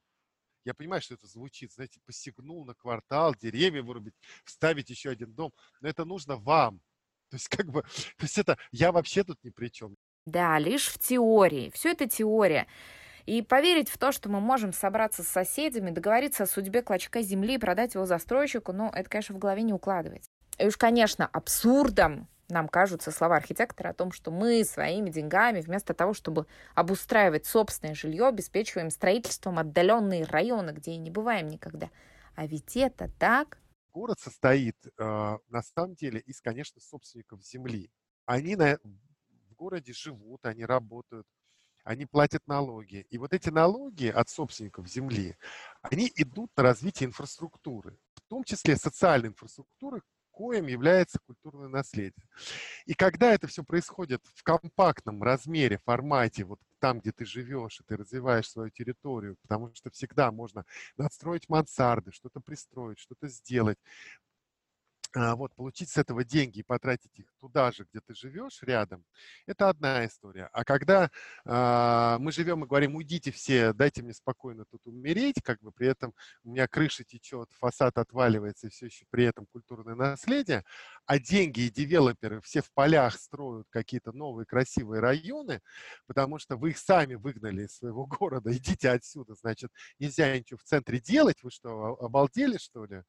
Я 0.64 0.74
понимаю, 0.74 1.00
что 1.02 1.14
это 1.14 1.26
звучит, 1.26 1.72
знаете, 1.72 2.00
посягнул 2.04 2.64
на 2.64 2.74
квартал, 2.74 3.34
деревья 3.34 3.82
вырубить, 3.82 4.14
вставить 4.44 4.90
еще 4.90 5.10
один 5.10 5.32
дом, 5.32 5.52
но 5.80 5.88
это 5.88 6.04
нужно 6.04 6.36
вам. 6.36 6.80
То 7.30 7.36
есть 7.36 7.48
как 7.48 7.66
бы, 7.66 7.82
то 8.16 8.22
есть 8.22 8.38
это 8.38 8.58
я 8.72 8.92
вообще 8.92 9.24
тут 9.24 9.42
ни 9.42 9.50
при 9.50 9.68
чем. 9.68 9.96
Да, 10.26 10.58
лишь 10.58 10.88
в 10.88 10.98
теории. 10.98 11.70
Все 11.74 11.92
это 11.92 12.06
теория. 12.06 12.66
И 13.26 13.42
поверить 13.42 13.88
в 13.88 13.98
то, 13.98 14.12
что 14.12 14.28
мы 14.28 14.40
можем 14.40 14.72
собраться 14.72 15.22
с 15.22 15.28
соседями, 15.28 15.90
договориться 15.90 16.44
о 16.44 16.46
судьбе 16.46 16.82
клочка 16.82 17.22
земли 17.22 17.54
и 17.54 17.58
продать 17.58 17.94
его 17.94 18.06
застройщику, 18.06 18.72
ну, 18.72 18.90
это, 18.90 19.08
конечно, 19.08 19.34
в 19.34 19.38
голове 19.38 19.62
не 19.62 19.72
укладывается. 19.72 20.30
И 20.58 20.66
уж, 20.66 20.76
конечно, 20.76 21.26
абсурдом 21.26 22.28
нам 22.50 22.68
кажутся 22.68 23.10
слова 23.10 23.36
архитектора 23.36 23.90
о 23.90 23.94
том, 23.94 24.12
что 24.12 24.30
мы 24.30 24.64
своими 24.64 25.10
деньгами, 25.10 25.60
вместо 25.60 25.94
того, 25.94 26.14
чтобы 26.14 26.46
обустраивать 26.74 27.46
собственное 27.46 27.94
жилье, 27.94 28.26
обеспечиваем 28.26 28.90
строительством 28.90 29.58
отдаленные 29.58 30.24
районы, 30.24 30.70
где 30.70 30.92
и 30.92 30.96
не 30.96 31.10
бываем 31.10 31.48
никогда. 31.48 31.90
А 32.34 32.46
ведь 32.46 32.76
это 32.76 33.10
так. 33.18 33.58
Город 33.92 34.18
состоит 34.20 34.76
э, 34.86 34.90
на 35.48 35.62
самом 35.62 35.94
деле 35.94 36.20
из, 36.20 36.40
конечно, 36.40 36.80
собственников 36.80 37.44
земли. 37.44 37.90
Они 38.24 38.54
на, 38.54 38.78
в 38.82 39.54
городе 39.54 39.92
живут, 39.92 40.46
они 40.46 40.64
работают, 40.64 41.26
они 41.84 42.06
платят 42.06 42.46
налоги. 42.46 43.06
И 43.10 43.18
вот 43.18 43.32
эти 43.32 43.48
налоги 43.48 44.06
от 44.06 44.28
собственников 44.28 44.86
земли, 44.88 45.36
они 45.82 46.10
идут 46.16 46.50
на 46.56 46.62
развитие 46.62 47.08
инфраструктуры, 47.08 47.98
в 48.14 48.20
том 48.28 48.44
числе 48.44 48.76
социальной 48.76 49.28
инфраструктуры, 49.28 50.02
коем 50.40 50.68
является 50.68 51.18
культурное 51.26 51.68
наследие. 51.68 52.26
И 52.86 52.94
когда 52.94 53.34
это 53.34 53.46
все 53.46 53.62
происходит 53.62 54.22
в 54.34 54.42
компактном 54.42 55.22
размере, 55.22 55.76
формате, 55.84 56.44
вот 56.44 56.58
там, 56.78 57.00
где 57.00 57.12
ты 57.12 57.26
живешь, 57.26 57.78
и 57.80 57.84
ты 57.84 57.98
развиваешь 57.98 58.48
свою 58.48 58.70
территорию, 58.70 59.36
потому 59.42 59.70
что 59.74 59.90
всегда 59.90 60.32
можно 60.32 60.64
надстроить 60.96 61.50
мансарды, 61.50 62.10
что-то 62.10 62.40
пристроить, 62.40 62.98
что-то 62.98 63.28
сделать, 63.28 63.78
вот, 65.14 65.54
получить 65.54 65.90
с 65.90 65.96
этого 65.96 66.24
деньги 66.24 66.60
и 66.60 66.62
потратить 66.62 67.18
их 67.18 67.26
туда 67.40 67.72
же, 67.72 67.86
где 67.90 68.00
ты 68.00 68.14
живешь, 68.14 68.62
рядом, 68.62 69.04
это 69.46 69.68
одна 69.68 70.06
история. 70.06 70.48
А 70.52 70.64
когда 70.64 71.10
э, 71.44 72.16
мы 72.20 72.30
живем 72.30 72.64
и 72.64 72.68
говорим, 72.68 72.94
уйдите 72.94 73.32
все, 73.32 73.72
дайте 73.72 74.02
мне 74.02 74.14
спокойно 74.14 74.64
тут 74.70 74.80
умереть, 74.86 75.42
как 75.42 75.60
бы 75.60 75.72
при 75.72 75.88
этом 75.88 76.14
у 76.44 76.50
меня 76.50 76.68
крыша 76.68 77.02
течет, 77.02 77.48
фасад 77.58 77.98
отваливается, 77.98 78.68
и 78.68 78.70
все 78.70 78.86
еще 78.86 79.04
при 79.10 79.24
этом 79.24 79.46
культурное 79.46 79.96
наследие, 79.96 80.64
а 81.06 81.18
деньги 81.18 81.62
и 81.62 81.70
девелоперы 81.70 82.40
все 82.42 82.62
в 82.62 82.72
полях 82.72 83.16
строят 83.16 83.66
какие-то 83.70 84.12
новые 84.12 84.46
красивые 84.46 85.00
районы, 85.00 85.60
потому 86.06 86.38
что 86.38 86.56
вы 86.56 86.70
их 86.70 86.78
сами 86.78 87.16
выгнали 87.16 87.64
из 87.64 87.76
своего 87.76 88.06
города, 88.06 88.56
идите 88.56 88.90
отсюда, 88.90 89.34
значит, 89.34 89.72
нельзя 89.98 90.38
ничего 90.38 90.58
в 90.58 90.62
центре 90.62 91.00
делать, 91.00 91.42
вы 91.42 91.50
что, 91.50 91.96
обалдели, 92.00 92.58
что 92.58 92.84
ли? 92.84 93.02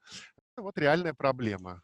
Это 0.54 0.64
вот 0.64 0.78
реальная 0.78 1.14
проблема. 1.14 1.84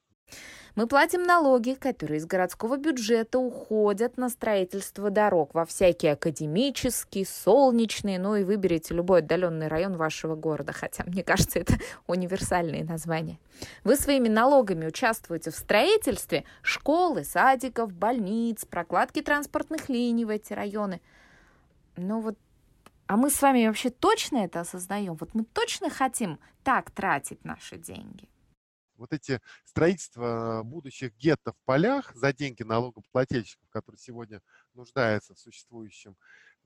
Мы 0.77 0.86
платим 0.86 1.24
налоги, 1.24 1.74
которые 1.74 2.19
из 2.19 2.27
городского 2.27 2.77
бюджета 2.77 3.39
уходят 3.39 4.15
на 4.15 4.29
строительство 4.29 5.10
дорог 5.10 5.55
во 5.55 5.65
всякие 5.65 6.12
академические, 6.13 7.25
солнечные, 7.25 8.19
ну 8.19 8.36
и 8.36 8.43
выберите 8.43 8.93
любой 8.93 9.22
отдаленный 9.22 9.69
район 9.69 9.98
вашего 9.98 10.36
города, 10.36 10.74
хотя 10.74 11.03
мне 11.05 11.24
кажется, 11.24 11.57
это 11.57 11.74
универсальные 12.07 12.84
названия. 12.84 13.39
Вы 13.84 13.96
своими 13.96 14.27
налогами 14.27 14.86
участвуете 14.86 15.50
в 15.50 15.55
строительстве 15.55 16.43
школы, 16.62 17.24
садиков, 17.24 17.91
больниц, 17.91 18.63
прокладки 18.63 19.24
транспортных 19.24 19.89
линий 19.89 20.25
в 20.25 20.29
эти 20.29 20.53
районы. 20.53 21.01
Ну 21.96 22.22
вот 22.22 22.38
а 23.07 23.17
мы 23.17 23.31
с 23.31 23.41
вами 23.41 23.65
вообще 23.65 23.89
точно 23.89 24.46
это 24.46 24.60
осознаем? 24.60 25.15
Вот 25.15 25.34
мы 25.34 25.43
точно 25.43 25.89
хотим 25.89 26.38
так 26.63 26.91
тратить 26.91 27.43
наши 27.43 27.77
деньги? 27.77 28.29
Вот 28.98 29.13
эти 29.13 29.42
строительства 29.63 30.62
будущих 30.63 31.16
гетто 31.16 31.54
в 31.54 31.58
полях 31.66 32.13
за 32.16 32.34
деньги 32.34 32.63
налогоплательщиков, 32.63 33.70
которые 33.70 34.00
сегодня 34.00 34.42
нуждаются 34.74 35.34
в 35.34 35.39
существующем 35.39 36.16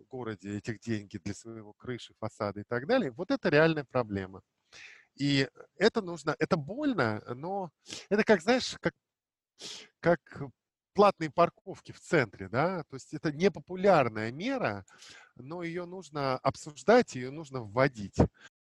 городе 0.10 0.58
этих 0.58 0.80
деньги 0.80 1.18
для 1.18 1.34
своего 1.34 1.74
крыши, 1.74 2.14
фасада 2.20 2.62
и 2.62 2.64
так 2.64 2.88
далее, 2.88 3.12
вот 3.12 3.32
это 3.32 3.50
реальная 3.50 3.84
проблема. 3.84 4.42
И 5.16 5.48
это 5.76 6.02
нужно, 6.02 6.36
это 6.40 6.58
больно, 6.58 7.22
но 7.36 7.72
это 8.10 8.24
как, 8.24 8.42
знаешь, 8.42 8.78
как, 8.80 8.94
как 10.00 10.20
платные 10.94 11.30
парковки 11.30 11.92
в 11.92 12.00
центре, 12.00 12.50
да, 12.50 12.84
то 12.84 12.96
есть 12.96 13.14
это 13.14 13.32
непопулярная 13.32 14.32
мера, 14.32 14.86
но 15.36 15.64
ее 15.64 15.86
нужно 15.86 16.38
обсуждать, 16.38 17.16
ее 17.16 17.32
нужно 17.32 17.62
вводить. 17.62 18.18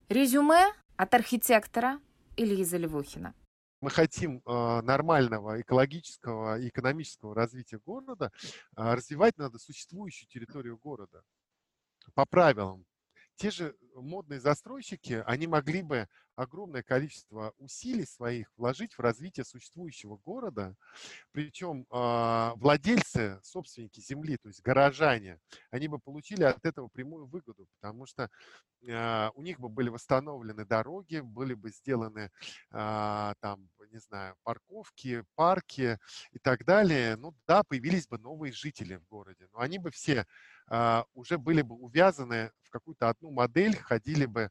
Резюме 0.08 0.72
от 0.96 1.14
архитектора 1.14 2.00
Ильи 2.36 2.64
Заливухина 2.64 3.34
мы 3.80 3.90
хотим 3.90 4.42
э, 4.44 4.80
нормального 4.82 5.60
экологического 5.60 6.58
и 6.58 6.68
экономического 6.68 7.34
развития 7.34 7.78
города, 7.78 8.32
э, 8.42 8.94
развивать 8.94 9.38
надо 9.38 9.58
существующую 9.58 10.28
территорию 10.28 10.78
города 10.78 11.22
по 12.14 12.26
правилам. 12.26 12.84
Те 13.36 13.50
же 13.50 13.76
модные 13.94 14.40
застройщики, 14.40 15.22
они 15.26 15.46
могли 15.46 15.82
бы 15.82 16.08
огромное 16.38 16.82
количество 16.84 17.52
усилий 17.58 18.06
своих 18.06 18.50
вложить 18.56 18.94
в 18.94 19.00
развитие 19.00 19.44
существующего 19.44 20.18
города. 20.24 20.76
Причем 21.32 21.84
э, 21.90 22.52
владельцы, 22.56 23.40
собственники 23.42 24.00
земли, 24.00 24.36
то 24.36 24.48
есть 24.48 24.62
горожане, 24.62 25.40
они 25.70 25.88
бы 25.88 25.98
получили 25.98 26.44
от 26.44 26.64
этого 26.64 26.88
прямую 26.88 27.26
выгоду, 27.26 27.66
потому 27.80 28.06
что 28.06 28.30
э, 28.86 29.30
у 29.34 29.42
них 29.42 29.58
бы 29.58 29.68
были 29.68 29.88
восстановлены 29.88 30.64
дороги, 30.64 31.18
были 31.18 31.54
бы 31.54 31.70
сделаны 31.70 32.30
э, 32.70 33.34
там, 33.40 33.68
не 33.90 33.98
знаю, 33.98 34.36
парковки, 34.44 35.24
парки 35.34 35.98
и 36.30 36.38
так 36.38 36.64
далее. 36.64 37.16
Ну 37.16 37.34
да, 37.48 37.64
появились 37.64 38.06
бы 38.06 38.18
новые 38.18 38.52
жители 38.52 38.96
в 38.96 39.06
городе, 39.08 39.48
но 39.52 39.58
они 39.60 39.78
бы 39.78 39.90
все 39.90 40.24
уже 41.14 41.38
были 41.38 41.62
бы 41.62 41.74
увязаны 41.74 42.52
в 42.60 42.68
какую-то 42.68 43.08
одну 43.08 43.30
модель, 43.30 43.74
ходили 43.74 44.26
бы 44.26 44.50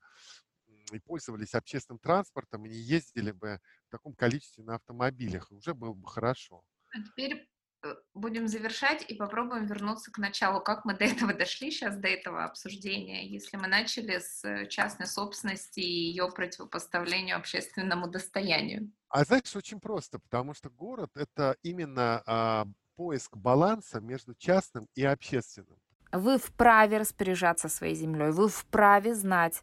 и 0.96 1.00
пользовались 1.00 1.54
общественным 1.54 2.00
транспортом, 2.00 2.66
и 2.66 2.70
не 2.70 2.78
ездили 2.78 3.32
бы 3.32 3.60
в 3.88 3.92
таком 3.92 4.14
количестве 4.14 4.64
на 4.64 4.76
автомобилях, 4.76 5.52
уже 5.52 5.74
было 5.74 5.94
бы 5.94 6.08
хорошо. 6.08 6.64
А 6.94 7.02
теперь 7.02 7.50
э, 7.84 7.96
будем 8.14 8.48
завершать 8.48 9.04
и 9.10 9.16
попробуем 9.16 9.66
вернуться 9.66 10.12
к 10.12 10.18
началу. 10.18 10.62
Как 10.62 10.86
мы 10.86 10.96
до 10.96 11.06
этого 11.06 11.34
дошли 11.34 11.72
сейчас, 11.72 11.98
до 11.98 12.08
этого 12.08 12.46
обсуждения, 12.46 13.28
если 13.28 13.58
мы 13.58 13.68
начали 13.68 14.20
с 14.20 14.68
частной 14.68 15.08
собственности 15.08 15.80
и 15.80 16.10
ее 16.10 16.30
противопоставлению 16.32 17.38
общественному 17.38 18.08
достоянию? 18.08 18.92
А 19.10 19.24
знаешь, 19.24 19.56
очень 19.56 19.80
просто, 19.80 20.20
потому 20.20 20.54
что 20.54 20.70
город— 20.70 21.12
это 21.16 21.56
именно 21.64 22.22
а, 22.26 22.66
поиск 22.98 23.38
баланса 23.38 24.02
между 24.02 24.36
частным 24.36 24.90
и 24.96 25.04
общественным. 25.04 25.78
Вы 26.12 26.38
вправе 26.38 26.98
распоряжаться 26.98 27.70
своей 27.70 27.96
землей, 27.96 28.32
вы 28.32 28.50
вправе 28.50 29.14
знать, 29.14 29.62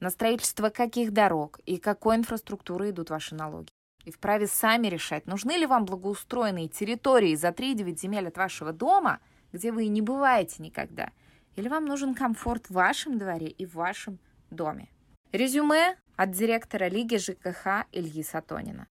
на 0.00 0.10
строительство 0.10 0.70
каких 0.70 1.12
дорог 1.12 1.60
и 1.66 1.78
какой 1.78 2.16
инфраструктуры 2.16 2.90
идут 2.90 3.10
ваши 3.10 3.34
налоги. 3.34 3.68
И 4.04 4.10
вправе 4.10 4.46
сами 4.46 4.88
решать, 4.88 5.26
нужны 5.26 5.52
ли 5.52 5.66
вам 5.66 5.84
благоустроенные 5.84 6.68
территории 6.68 7.34
за 7.34 7.48
3-9 7.48 7.98
земель 7.98 8.28
от 8.28 8.36
вашего 8.38 8.72
дома, 8.72 9.20
где 9.52 9.72
вы 9.72 9.88
не 9.88 10.00
бываете 10.00 10.62
никогда, 10.62 11.10
или 11.56 11.68
вам 11.68 11.84
нужен 11.84 12.14
комфорт 12.14 12.66
в 12.66 12.74
вашем 12.74 13.18
дворе 13.18 13.48
и 13.48 13.66
в 13.66 13.74
вашем 13.74 14.18
доме. 14.50 14.88
Резюме 15.32 15.96
от 16.16 16.30
директора 16.32 16.88
Лиги 16.88 17.16
ЖКХ 17.16 17.86
Ильи 17.92 18.22
Сатонина. 18.22 18.88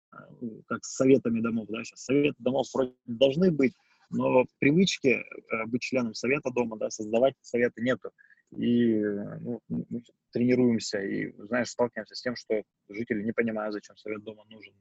Как 0.67 0.85
с 0.85 0.95
советами 0.95 1.41
домов, 1.41 1.67
да, 1.69 1.83
сейчас 1.85 2.05
советы 2.05 2.37
домов 2.39 2.67
вроде 2.75 2.93
должны 3.07 3.51
быть, 3.51 3.73
но 4.11 4.45
привычки 4.59 5.09
э, 5.09 5.67
быть 5.67 5.83
членом 5.83 6.15
совета 6.15 6.51
дома, 6.51 6.77
да, 6.77 6.91
создавать 6.91 7.35
советы 7.41 7.83
нету 7.83 8.11
и 8.51 8.99
ну, 9.41 9.61
мы 9.69 10.03
тренируемся 10.33 11.01
и, 11.01 11.33
знаешь, 11.39 11.71
сталкиваемся 11.71 12.15
с 12.15 12.23
тем, 12.23 12.37
что 12.37 12.63
жители 12.89 13.23
не 13.23 13.33
понимают, 13.33 13.73
зачем 13.73 13.97
совет 13.97 14.23
дома 14.23 14.45
нужен, 14.49 14.75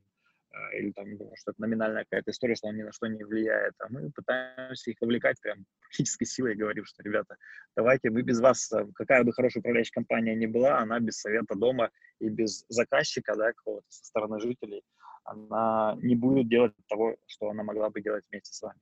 а, 0.51 0.75
или 0.75 0.91
там, 0.91 1.08
что 1.36 1.51
это 1.51 1.62
номинальная 1.62 2.03
какая-то 2.03 2.32
история, 2.32 2.56
что 2.56 2.67
он 2.67 2.77
ни 2.77 2.84
на 2.84 2.91
что 2.91 3.08
не 3.08 3.23
влияет, 3.23 3.73
а 3.80 3.88
мы 3.89 4.12
пытаемся 4.12 4.91
их 4.91 4.97
вовлекать 5.01 5.39
прям 5.41 5.65
практической 5.82 6.25
силой 6.25 6.56
говорим, 6.56 6.86
что, 6.86 7.03
ребята, 7.03 7.36
давайте, 7.75 8.10
мы 8.10 8.21
без 8.21 8.39
вас, 8.39 8.71
а, 8.71 8.88
какая 8.95 9.23
бы 9.23 9.34
хорошая 9.34 9.62
управляющая 9.62 9.93
компания 9.93 10.36
ни 10.36 10.45
была, 10.45 10.80
она 10.80 10.99
без 10.99 11.19
совета 11.19 11.56
дома 11.56 11.91
и 12.19 12.30
без 12.30 12.65
заказчика, 12.69 13.36
да, 13.36 13.53
какого-то 13.53 13.86
со 13.89 14.06
стороны 14.06 14.39
жителей, 14.39 14.84
она 15.23 15.97
не 16.01 16.15
будет 16.15 16.47
делать 16.47 16.73
того, 16.88 17.17
что 17.25 17.49
она 17.49 17.63
могла 17.63 17.89
бы 17.89 18.01
делать 18.01 18.25
вместе 18.32 18.53
с 18.53 18.62
вами. 18.62 18.80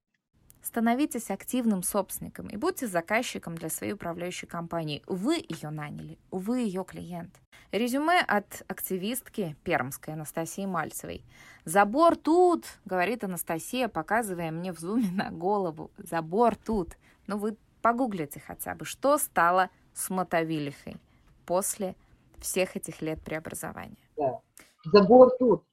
Становитесь 0.65 1.29
активным 1.29 1.83
собственником 1.83 2.47
и 2.47 2.57
будьте 2.57 2.87
заказчиком 2.87 3.55
для 3.55 3.69
своей 3.69 3.93
управляющей 3.93 4.47
компании. 4.47 5.03
Вы 5.05 5.35
ее 5.35 5.69
наняли, 5.69 6.17
вы 6.31 6.61
ее 6.61 6.83
клиент. 6.83 7.39
Резюме 7.71 8.19
от 8.19 8.63
активистки 8.67 9.55
пермской 9.63 10.15
Анастасии 10.15 10.65
Мальцевой. 10.65 11.23
«Забор 11.65 12.15
тут!»— 12.15 12.65
говорит 12.85 13.23
Анастасия, 13.23 13.87
показывая 13.87 14.49
мне 14.49 14.73
в 14.73 14.79
зуме 14.79 15.11
на 15.11 15.29
голову. 15.29 15.91
«Забор 15.99 16.55
тут!» 16.55 16.97
Ну 17.27 17.37
вы 17.37 17.57
погуглите 17.83 18.39
хотя 18.39 18.73
бы, 18.73 18.85
что 18.85 19.19
стало 19.19 19.69
с 19.93 20.09
Мотовилихой 20.09 20.97
после 21.45 21.95
всех 22.39 22.75
этих 22.75 23.03
лет 23.03 23.21
преобразования. 23.21 23.97
Да. 24.17 24.39
Забор 24.85 25.29
тут. 25.37 25.63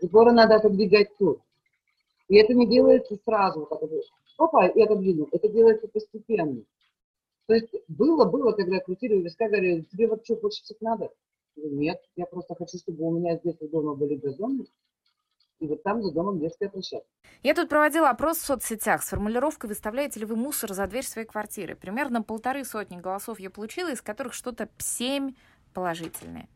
Заборы 0.00 0.30
надо 0.30 0.54
отодвигать 0.54 1.16
тут. 1.18 1.40
И 2.28 2.36
это 2.36 2.54
не 2.54 2.66
делается 2.66 3.16
сразу, 3.24 3.66
как 3.66 3.82
это, 3.82 4.00
опа, 4.38 4.66
и 4.66 4.82
отодвинул. 4.82 5.28
Это 5.32 5.48
делается 5.48 5.88
постепенно. 5.88 6.62
То 7.46 7.54
есть 7.54 7.72
было, 7.88 8.24
было, 8.24 8.52
когда 8.52 8.80
крутили 8.80 9.14
у 9.14 9.22
виска, 9.22 9.46
говорили, 9.46 9.82
тебе 9.82 10.08
вообще 10.08 10.34
больше 10.34 10.62
всех 10.62 10.80
надо? 10.80 11.10
Нет, 11.54 12.00
я 12.16 12.26
просто 12.26 12.54
хочу, 12.54 12.78
чтобы 12.78 13.04
у 13.04 13.18
меня 13.18 13.36
здесь 13.36 13.56
дома 13.60 13.94
были 13.94 14.16
газоны, 14.16 14.66
и 15.58 15.66
вот 15.66 15.82
там 15.82 16.02
за 16.02 16.12
домом 16.12 16.38
детская 16.38 16.68
площадка. 16.68 17.08
Я 17.42 17.54
тут 17.54 17.68
проводила 17.68 18.10
опрос 18.10 18.38
в 18.38 18.44
соцсетях 18.44 19.02
с 19.02 19.08
формулировкой 19.08 19.68
«Выставляете 19.68 20.20
ли 20.20 20.26
вы 20.26 20.36
мусор 20.36 20.74
за 20.74 20.86
дверь 20.86 21.04
своей 21.04 21.26
квартиры?». 21.26 21.76
Примерно 21.76 22.22
полторы 22.22 22.64
сотни 22.64 23.00
голосов 23.00 23.40
я 23.40 23.48
получила, 23.48 23.90
из 23.90 24.02
которых 24.02 24.34
что-то 24.34 24.68
семь 24.78 25.34
положительные. 25.72 26.48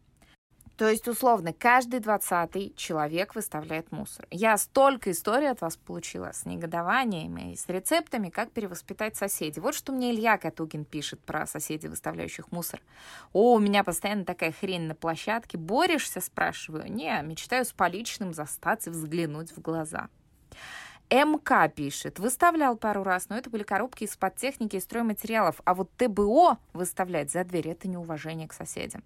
То 0.81 0.89
есть, 0.89 1.07
условно, 1.09 1.53
каждый 1.53 2.01
двадцатый 2.01 2.73
человек 2.75 3.35
выставляет 3.35 3.93
мусор. 3.93 4.27
Я 4.31 4.57
столько 4.57 5.11
историй 5.11 5.51
от 5.51 5.61
вас 5.61 5.77
получила 5.77 6.33
с 6.33 6.47
негодованиями 6.47 7.53
и 7.53 7.57
с 7.57 7.69
рецептами, 7.69 8.31
как 8.31 8.51
перевоспитать 8.51 9.15
соседей. 9.15 9.61
Вот 9.61 9.75
что 9.75 9.93
мне 9.93 10.11
Илья 10.11 10.39
Катугин 10.39 10.87
пишет 10.87 11.21
про 11.21 11.47
соседей, 11.47 11.89
выставляющих 11.89 12.51
мусор. 12.51 12.81
О, 13.35 13.57
у 13.57 13.59
меня 13.59 13.85
постоянно 13.85 14.25
такая 14.25 14.53
хрень 14.53 14.87
на 14.87 14.95
площадке. 14.95 15.59
Борешься, 15.59 16.23
спрашиваю? 16.23 16.91
Не, 16.91 17.21
мечтаю 17.25 17.67
с 17.67 17.73
поличным 17.73 18.33
застаться 18.33 18.89
и 18.89 18.93
взглянуть 18.95 19.55
в 19.55 19.61
глаза. 19.61 20.09
МК 21.11 21.69
пишет, 21.69 22.19
выставлял 22.19 22.79
пару 22.79 23.03
раз, 23.03 23.29
но 23.29 23.37
это 23.37 23.51
были 23.51 23.65
коробки 23.65 24.05
из-под 24.05 24.37
техники 24.37 24.77
и 24.77 24.81
стройматериалов, 24.81 25.61
а 25.67 25.75
вот 25.75 25.91
ТБО 25.99 26.57
выставлять 26.73 27.31
за 27.31 27.45
дверь– 27.45 27.69
это 27.71 27.87
неуважение 27.87 28.49
к 28.49 28.55
соседям. 28.55 29.05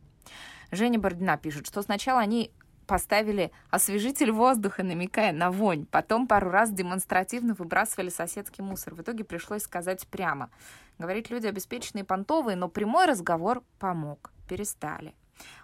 Женя 0.75 0.99
Бородина 0.99 1.37
пишет, 1.37 1.67
что 1.67 1.83
сначала 1.83 2.21
они 2.21 2.51
поставили 2.87 3.51
освежитель 3.71 4.31
воздуха, 4.31 4.83
намекая 4.83 5.33
на 5.33 5.51
вонь. 5.51 5.87
Потом 5.87 6.27
пару 6.27 6.51
раз 6.51 6.71
демонстративно 6.71 7.55
выбрасывали 7.55 8.11
соседский 8.11 8.63
мусор. 8.63 8.95
В 8.95 9.03
итоге 9.03 9.25
пришлось 9.25 9.63
сказать 9.63 10.07
прямо. 10.09 10.51
Говорит, 10.99 11.31
люди 11.31 11.47
обеспеченные 11.47 12.05
понтовые, 12.05 12.57
но 12.57 12.69
прямой 12.69 13.07
разговор 13.07 13.63
помог. 13.79 14.31
Перестали. 14.49 15.15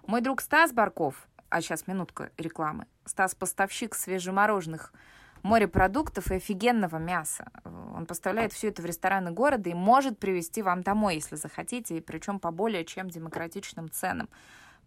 Мой 0.07 0.21
друг 0.21 0.41
Стас 0.41 0.73
Барков, 0.73 1.29
а 1.51 1.61
сейчас 1.61 1.87
минутка 1.87 2.31
рекламы. 2.39 2.87
Стас 3.05 3.35
поставщик 3.35 3.95
свежемороженых 3.95 4.93
морепродуктов 5.43 6.31
и 6.31 6.37
офигенного 6.37 6.97
мяса. 6.97 7.51
Он 7.65 8.07
поставляет 8.07 8.53
все 8.53 8.69
это 8.69 8.83
в 8.83 8.87
рестораны 8.87 9.31
города 9.31 9.71
и 9.71 9.75
может 9.75 10.19
привезти 10.19 10.63
вам 10.63 10.83
домой, 10.83 11.17
если 11.17 11.37
захотите, 11.37 11.97
и 11.97 12.01
причем 12.01 12.41
по 12.41 12.51
более 12.51 12.85
чем 12.85 13.09
демократичным 13.09 13.91
ценам. 13.91 14.29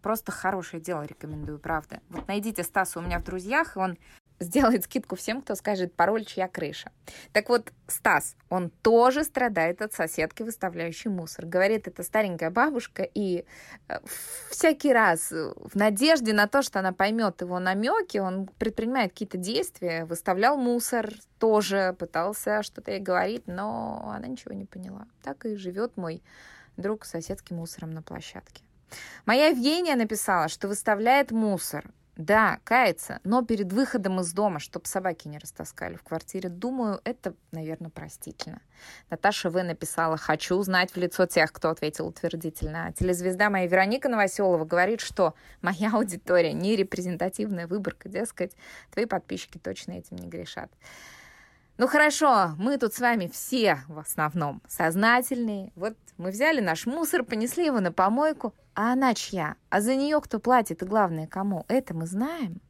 Просто 0.04 0.32
хорошее 0.32 0.82
дело 0.82 1.04
рекомендую, 1.04 1.58
правда. 1.58 2.00
Вот 2.10 2.28
найдите 2.28 2.62
Стаса 2.62 2.98
у 2.98 3.02
меня 3.02 3.20
в 3.20 3.24
друзьях, 3.24 3.72
он 3.78 3.96
сделает 4.38 4.84
скидку 4.84 5.16
всем, 5.16 5.40
кто 5.40 5.54
скажет 5.54 5.94
пароль 5.94 6.26
«Чья 6.26 6.46
крыша?». 6.46 6.92
Так 7.32 7.48
вот, 7.48 7.72
Стас, 7.86 8.36
он 8.50 8.68
тоже 8.68 9.24
страдает 9.24 9.80
от 9.80 9.94
соседки, 9.94 10.42
выставляющей 10.42 11.10
мусор. 11.10 11.46
Говорит, 11.46 11.88
это 11.88 12.02
старенькая 12.02 12.50
бабушка, 12.50 13.02
и 13.02 13.46
э, 13.88 13.94
всякий 14.50 14.92
раз 14.92 15.30
в 15.30 15.74
надежде 15.74 16.34
на 16.34 16.48
то, 16.48 16.60
что 16.60 16.80
она 16.80 16.92
поймет 16.92 17.40
его 17.40 17.58
намеки, 17.58 18.18
он 18.18 18.46
предпринимает 18.58 19.12
какие-то 19.12 19.38
действия, 19.38 20.04
выставлял 20.04 20.58
мусор, 20.58 21.14
тоже 21.38 21.96
пытался 21.98 22.62
что-то 22.62 22.90
ей 22.90 23.00
говорить, 23.00 23.46
но 23.46 24.12
она 24.14 24.26
ничего 24.26 24.52
не 24.52 24.66
поняла. 24.66 25.06
Так 25.22 25.46
и 25.46 25.56
живет 25.56 25.96
мой 25.96 26.22
друг 26.76 27.06
с 27.06 27.10
соседским 27.10 27.56
мусором 27.56 27.92
на 27.92 28.02
площадке. 28.02 28.63
Моя 29.26 29.48
Евгения 29.48 29.96
написала, 29.96 30.48
что 30.48 30.68
выставляет 30.68 31.30
мусор. 31.30 31.84
Да, 32.16 32.60
кается, 32.62 33.18
но 33.24 33.42
перед 33.42 33.72
выходом 33.72 34.20
из 34.20 34.32
дома, 34.32 34.60
чтобы 34.60 34.86
собаки 34.86 35.26
не 35.26 35.38
растаскали 35.38 35.96
в 35.96 36.04
квартире. 36.04 36.48
Думаю, 36.48 37.00
это, 37.02 37.34
наверное, 37.50 37.90
простительно. 37.90 38.60
Наташа 39.10 39.50
В. 39.50 39.60
написала, 39.64 40.16
хочу 40.16 40.54
узнать 40.54 40.92
в 40.92 40.96
лицо 40.96 41.26
тех, 41.26 41.52
кто 41.52 41.70
ответил 41.70 42.06
утвердительно. 42.06 42.92
телезвезда 42.96 43.50
моя 43.50 43.66
Вероника 43.66 44.08
Новоселова 44.08 44.64
говорит, 44.64 45.00
что 45.00 45.34
моя 45.60 45.90
аудитория 45.92 46.52
не 46.52 46.76
репрезентативная 46.76 47.66
выборка, 47.66 48.08
дескать, 48.08 48.52
твои 48.92 49.06
подписчики 49.06 49.58
точно 49.58 49.92
этим 49.92 50.16
не 50.18 50.28
грешат. 50.28 50.70
Ну 51.76 51.88
хорошо, 51.88 52.54
мы 52.56 52.78
тут 52.78 52.94
с 52.94 53.00
вами 53.00 53.26
все 53.26 53.80
в 53.88 53.98
основном 53.98 54.62
сознательные. 54.68 55.72
Вот 55.74 55.96
мы 56.18 56.30
взяли 56.30 56.60
наш 56.60 56.86
мусор, 56.86 57.24
понесли 57.24 57.66
его 57.66 57.80
на 57.80 57.90
помойку, 57.90 58.54
а 58.74 58.92
она 58.92 59.12
чья? 59.14 59.56
А 59.70 59.80
за 59.80 59.96
нее 59.96 60.20
кто 60.20 60.38
платит 60.38 60.82
и 60.82 60.86
главное 60.86 61.26
кому? 61.26 61.64
Это 61.66 61.92
мы 61.92 62.06
знаем. 62.06 62.60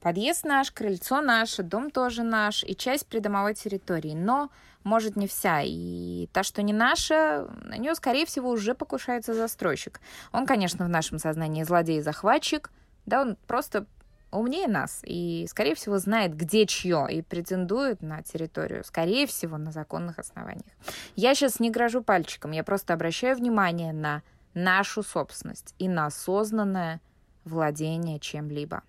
Подъезд 0.00 0.44
наш, 0.44 0.70
крыльцо 0.70 1.20
наше, 1.20 1.64
дом 1.64 1.90
тоже 1.90 2.22
наш 2.22 2.62
и 2.62 2.76
часть 2.76 3.08
придомовой 3.08 3.54
территории. 3.54 4.14
Но, 4.14 4.50
может, 4.84 5.16
не 5.16 5.26
вся. 5.26 5.62
И 5.64 6.28
та, 6.32 6.44
что 6.44 6.62
не 6.62 6.72
наша, 6.72 7.48
на 7.64 7.76
нее, 7.76 7.96
скорее 7.96 8.26
всего, 8.26 8.50
уже 8.50 8.74
покушается 8.74 9.34
застройщик. 9.34 10.00
Он, 10.30 10.46
конечно, 10.46 10.84
в 10.84 10.88
нашем 10.88 11.18
сознании 11.18 11.64
злодей 11.64 11.98
и 11.98 12.02
захватчик. 12.02 12.70
Да, 13.06 13.22
он 13.22 13.36
просто 13.48 13.86
умнее 14.30 14.68
нас 14.68 15.00
и, 15.04 15.46
скорее 15.48 15.74
всего, 15.74 15.98
знает, 15.98 16.36
где 16.36 16.66
чье, 16.66 17.06
и 17.10 17.22
претендует 17.22 18.02
на 18.02 18.22
территорию, 18.22 18.84
скорее 18.84 19.26
всего, 19.26 19.58
на 19.58 19.72
законных 19.72 20.18
основаниях. 20.18 20.72
Я 21.14 21.34
сейчас 21.34 21.60
не 21.60 21.70
грожу 21.70 22.02
пальчиком, 22.02 22.52
я 22.52 22.64
просто 22.64 22.94
обращаю 22.94 23.36
внимание 23.36 23.92
на 23.92 24.22
нашу 24.54 25.02
собственность 25.02 25.74
и 25.78 25.88
на 25.88 26.06
осознанное 26.06 27.00
владение 27.44 28.18
чем-либо. 28.18 28.82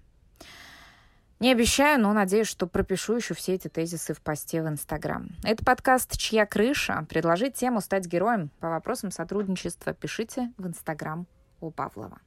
Не 1.39 1.51
обещаю, 1.51 2.01
но 2.01 2.13
надеюсь, 2.13 2.47
что 2.47 2.65
пропишу 2.65 3.17
еще 3.17 3.35
все 3.35 3.53
эти 3.53 3.67
тезисы 3.67 4.15
в 4.15 4.21
посте 4.21 4.63
в 4.63 4.67
Инстаграм. 4.67 5.29
Это 5.43 5.63
подкаст 5.63 6.17
«Чья 6.17 6.47
крыша?». 6.47 7.05
Предложить 7.09 7.53
тему 7.53 7.79
стать 7.79 8.07
героем 8.07 8.49
по 8.59 8.69
вопросам 8.69 9.11
сотрудничества 9.11 9.93
пишите 9.93 10.51
в 10.57 10.65
Инстаграм 10.65 11.27
у 11.61 11.69
Павлова. 11.69 12.17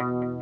Música 0.00 0.40